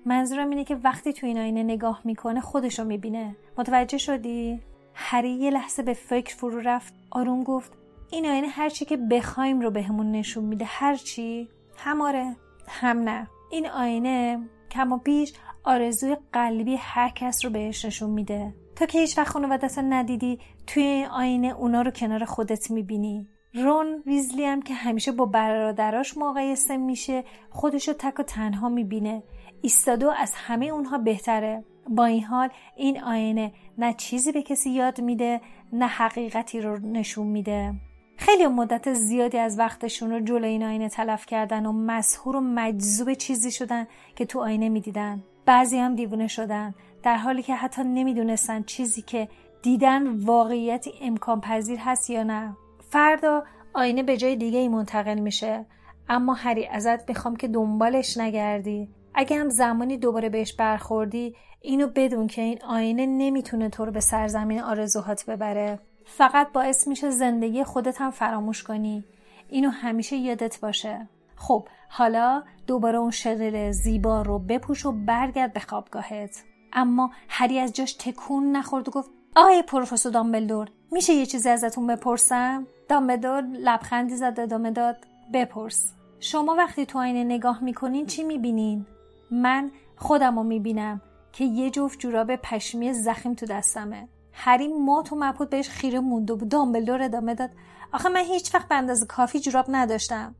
منظورم 0.06 0.50
اینه 0.50 0.64
که 0.64 0.76
وقتی 0.76 1.14
تو 1.14 1.28
این 1.28 1.38
آینه 1.38 1.64
نگاه 1.64 2.02
می‌کنه 2.04 2.42
خودشو 2.42 2.84
می‌بینه. 2.84 3.36
متوجه 3.58 3.98
شدی؟ 3.98 4.62
هری 4.94 5.32
یه 5.32 5.50
لحظه 5.50 5.84
به 5.84 5.94
فکر 5.94 6.36
فرو 6.36 6.60
رفت. 6.60 6.94
آروم 7.12 7.44
گفت 7.44 7.72
این 8.12 8.26
آینه 8.26 8.48
هرچی 8.48 8.86
که 8.86 8.98
بخوایم 8.98 9.62
رو 9.62 9.72
بهمون 9.72 10.12
نشون 10.12 10.44
میده. 10.44 10.66
هرچی 10.66 11.50
هماره 11.78 12.36
هم 12.68 13.00
نه. 13.00 13.28
این 13.52 13.70
آینه 13.70 14.50
کما 14.72 14.98
پیش 14.98 15.34
آرزوی 15.64 16.18
قلبی 16.34 16.76
هر 16.76 17.10
کس 17.10 17.46
رو 17.46 17.52
بهش 17.52 17.86
نشون 17.86 18.10
میده. 18.10 18.56
تا 18.76 18.86
که 18.86 19.00
هیچ 19.00 19.18
وقت 19.18 19.28
خانوادت 19.28 19.80
ندیدی 19.80 20.40
توی 20.68 20.84
این 20.84 21.06
آینه 21.06 21.48
اونا 21.48 21.82
رو 21.82 21.92
کنار 21.92 22.26
خودت 22.26 22.72
می‌بینی. 22.72 23.28
رون 23.54 24.04
ویزلی 24.06 24.46
هم 24.46 24.62
که 24.62 24.74
همیشه 24.74 25.12
با 25.12 25.26
برادراش 25.26 26.18
مقایسه 26.18 26.78
میشه 26.78 27.24
خودشو 27.50 27.94
تک 27.94 28.20
و 28.20 28.24
تنها 28.24 28.70
می‌بینه. 28.70 29.24
ایستادو 29.62 30.10
از 30.18 30.34
همه 30.36 30.66
اونها 30.66 30.98
بهتره. 30.98 31.64
با 31.90 32.06
این 32.06 32.24
حال 32.24 32.50
این 32.76 33.04
آینه 33.04 33.52
نه 33.78 33.94
چیزی 33.94 34.32
به 34.32 34.42
کسی 34.42 34.70
یاد 34.70 35.02
میده 35.02 35.42
نه 35.74 35.88
حقیقتی 35.88 36.62
رو 36.62 36.78
نشون 36.78 37.28
میده. 37.28 37.74
خیلی 38.18 38.48
مدت 38.48 38.94
زیادی 38.94 39.38
از 39.38 39.60
وقتشون 39.60 40.12
رو 40.12 40.20
جلوی 40.20 40.50
این 40.50 40.64
آینه 40.64 40.90
تلف 40.90 41.26
کردن 41.26 41.66
و 41.66 41.72
مسهور 41.72 42.36
و 42.36 42.42
مجذوب 42.42 43.14
چیزی 43.14 43.52
شدن 43.52 43.88
که 44.16 44.26
تو 44.26 44.40
آینه 44.40 44.70
می‌دیدن. 44.70 45.24
بعضی 45.46 45.78
هم 45.78 45.96
دیوونه 45.96 46.28
شدن 46.28 46.76
در 47.04 47.16
حالی 47.16 47.44
که 47.44 47.56
حتی 47.56 47.84
نمی‌دونستن 47.84 48.64
چیزی 48.64 49.02
که 49.02 49.28
دیدن 49.62 50.08
واقعیتی 50.08 50.94
امکان 51.02 51.42
پذیر 51.42 51.80
هست 51.80 52.10
یا 52.10 52.24
نه. 52.24 52.58
فردا 52.90 53.44
آینه 53.74 54.04
به 54.04 54.18
جای 54.18 54.36
دیگه 54.36 54.60
ای 54.60 54.68
منتقل 54.68 55.20
میشه. 55.20 55.66
اما 56.10 56.34
هری 56.34 56.68
ازت 56.68 57.10
می‌خوام 57.10 57.36
که 57.36 57.48
دنبالش 57.48 58.18
نگردی. 58.18 58.90
اگه 59.14 59.40
هم 59.40 59.50
زمانی 59.50 59.98
دوباره 59.98 60.30
بهش 60.30 60.54
برخوردی 60.54 61.36
اینو 61.62 61.88
بدون 61.96 62.28
که 62.28 62.42
این 62.42 62.60
آینه 62.64 63.06
نمی‌تونه 63.06 63.70
تو 63.70 63.86
رو 63.86 63.92
به 63.92 64.00
سرزمین 64.00 64.62
آرزوهات 64.62 65.26
ببره. 65.26 65.80
فقط 66.10 66.52
باعث 66.52 66.88
میشه 66.88 67.10
زندگی 67.10 67.64
خودت 67.64 68.02
هم 68.02 68.12
فراموش 68.12 68.64
کنی. 68.64 69.04
اینو 69.50 69.70
همیشه 69.70 70.16
یادت 70.16 70.60
باشه. 70.60 71.08
خب 71.36 71.68
حالا 71.90 72.44
دوباره 72.68 72.98
اون 72.98 73.12
شرر 73.12 73.72
زیبا 73.72 74.22
رو 74.22 74.40
بپوش 74.40 74.86
و 74.86 74.92
برگرد 74.92 75.54
به 75.54 75.60
خوابگاهت. 75.60 76.44
اما 76.74 77.12
هری 77.30 77.60
از 77.60 77.74
جاش 77.74 77.94
تکون 77.94 78.52
نخورد 78.52 78.88
و 78.88 78.92
گفت 78.92 79.10
آقای 79.36 79.62
پروفسور 79.62 80.12
دامبلدور 80.12 80.68
میشه 80.92 81.14
یه 81.14 81.26
چیزی 81.26 81.50
ازتون 81.50 81.88
بپرسم؟ 81.88 82.68
دامبلدور 82.90 83.42
لبخندی 83.42 84.16
زد 84.16 84.40
ادامه 84.40 84.72
داد 84.72 84.98
بپرس. 85.34 85.94
شما 86.20 86.56
وقتی 86.56 86.86
تو 86.86 87.00
آینه 87.00 87.24
نگاه 87.24 87.64
می‌کنین 87.64 88.06
چی 88.06 88.24
می‌بینین؟ 88.24 88.86
من 89.32 89.72
خودم 89.96 90.36
رو 90.38 90.44
می‌بینم 90.44 91.02
که 91.32 91.46
یه 91.46 91.70
جفت 91.70 92.00
جوراب 92.00 92.36
پشمی 92.36 92.94
زخیم 92.94 93.34
تو 93.34 93.46
دستمه. 93.46 94.08
هری 94.40 94.68
ما 94.68 95.04
تو 95.04 95.16
مبهوت 95.16 95.50
بهش 95.50 95.70
خیره 95.70 96.00
مونده 96.00 96.34
بود 96.34 96.50
دامبلدور 96.50 97.02
ادامه 97.02 97.36
داد. 97.36 97.50
آخه 97.94 98.10
من 98.10 98.22
هیچ 98.22 98.56
وقت 98.56 98.68
به 98.68 98.76
اندازه 98.76 99.06
کافی 99.06 99.40
جوراب 99.40 99.66
نداشتم. 99.70 100.36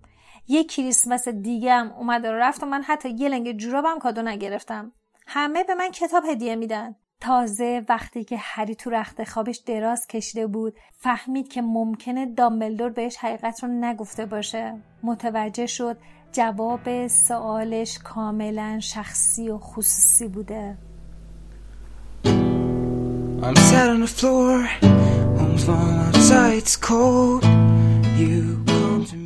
یه 0.48 0.64
کریسمس 0.64 1.28
دیگه 1.28 1.74
هم 1.74 1.92
اومد 1.92 2.26
و 2.26 2.32
رفت 2.32 2.64
و 2.64 2.66
من 2.66 2.84
حتی 2.84 3.10
یه 3.10 3.30
لنگ 3.30 3.58
جورابم 3.58 4.00
کادو 4.00 4.22
نگرفتم. 4.22 4.92
همه 5.28 5.64
به 5.64 5.76
من 5.76 5.92
کتاب 5.92 6.24
هدیه 6.26 6.56
میدن. 6.56 6.96
تازه 7.22 7.86
وقتی 7.90 8.24
که 8.24 8.38
هری 8.40 8.76
تو 8.76 8.90
رخت 8.90 9.24
خوابش 9.24 9.58
دراز 9.58 10.08
کشیده 10.08 10.48
بود 10.48 10.74
فهمید 11.00 11.48
که 11.48 11.62
ممکنه 11.62 12.26
دامبلدور 12.26 12.90
بهش 12.90 13.18
حقیقت 13.18 13.64
رو 13.64 13.70
نگفته 13.70 14.26
باشه. 14.26 14.82
متوجه 15.04 15.66
شد 15.66 15.98
جواب 16.32 17.08
سوالش 17.08 18.00
کاملا 18.00 18.80
شخصی 18.80 19.50
و 19.50 19.58
خصوصی 19.58 20.28
بوده. 20.28 20.87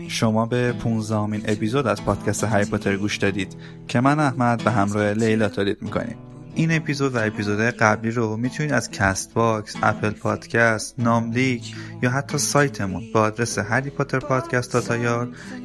شما 0.07 0.45
به 0.45 0.73
15 0.73 1.15
امین 1.15 1.41
اپیزود 1.45 1.87
از 1.87 2.03
پادکست 2.05 2.43
هری 2.43 2.65
پاتر 2.65 2.95
گوش 2.95 3.17
دادید 3.17 3.55
که 3.87 3.99
من 4.01 4.19
احمد 4.19 4.63
به 4.63 4.71
همراه 4.71 5.13
لیلا 5.13 5.49
تولید 5.49 5.81
می‌کنیم. 5.81 6.15
این 6.55 6.71
اپیزود 6.71 7.15
و 7.15 7.17
اپیزود 7.17 7.59
قبلی 7.59 8.11
رو 8.11 8.37
می‌تونید 8.37 8.73
از 8.73 8.91
کست 8.91 9.33
باکس، 9.33 9.75
اپل 9.83 10.09
پادکست، 10.09 10.95
ناملیک 10.97 11.75
یا 12.01 12.09
حتی 12.09 12.37
سایتمون 12.37 13.03
با 13.13 13.21
آدرس 13.21 13.59
هری 13.59 13.89
پاتر 13.89 14.19
پادکست 14.19 14.91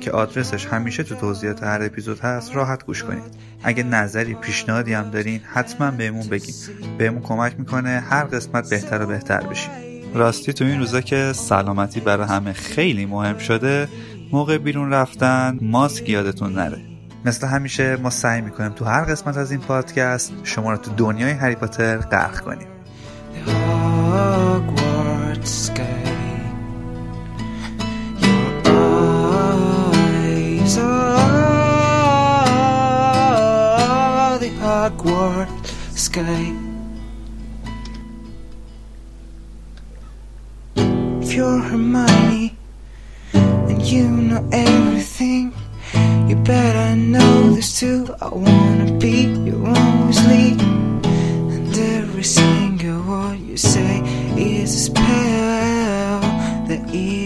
که 0.01 0.11
آدرسش 0.11 0.67
همیشه 0.67 1.03
تو 1.03 1.15
توضیحات 1.15 1.63
هر 1.63 1.83
اپیزود 1.83 2.21
هست 2.21 2.55
راحت 2.55 2.87
گوش 2.87 3.05
کنید. 3.05 3.47
اگه 3.67 3.83
نظری 3.83 4.35
پیشنهادی 4.35 4.93
هم 4.93 5.11
دارین 5.11 5.41
حتما 5.55 5.91
بهمون 5.91 6.29
بگین. 6.29 6.55
بهمون 6.99 7.23
کمک 7.23 7.55
می‌کنه 7.59 8.05
هر 8.11 8.25
قسمت 8.25 8.71
بهتر 8.71 9.03
و 9.03 9.07
بهتر 9.07 9.41
بشیم. 9.41 9.71
راستی 10.15 10.53
تو 10.53 10.65
این 10.65 10.79
روزا 10.79 11.01
که 11.01 11.33
سلامتی 11.33 12.01
برای 12.01 12.27
همه 12.27 12.53
خیلی 12.53 13.07
مهم 13.07 13.39
شده 13.39 13.89
موقع 14.33 14.59
بیرون 14.59 14.91
رفتن 14.91 15.59
ماسک 15.63 16.09
یادتون 16.09 16.53
نره. 16.53 16.79
مثل 17.25 17.47
همیشه 17.47 17.97
ما 17.97 18.11
سعی 18.11 18.41
می‌کنیم 18.41 18.73
تو 18.73 18.85
هر 18.85 19.05
قسمت 19.05 19.37
از 19.37 19.51
این 19.51 19.61
پادکست 19.61 20.33
شما 20.43 20.73
رو 20.73 20.77
تو 20.77 20.91
دنیای 20.91 21.33
هری 21.33 21.55
پاتر 21.55 21.99
غرق 21.99 22.41
کنیم 22.41 22.69
If 40.77 41.33
you're 41.33 41.61
Hermione 41.61 42.57
and 43.35 43.83
you 43.83 44.09
know 44.09 44.49
everything 44.53 45.53
You 46.29 46.37
better 46.37 46.97
know 46.97 47.55
this 47.55 47.81
too. 47.81 48.15
I 48.21 48.29
wanna 48.29 48.93
be 48.99 49.23
your 49.45 49.75
lead. 50.31 50.61
And 51.55 51.77
every 51.77 52.25
single 52.25 53.03
word 53.03 53.41
you 53.41 53.57
say 53.57 54.03
is 54.37 54.75
a 54.75 54.79
spell 54.79 56.21
that 56.69 56.83
even 56.93 57.26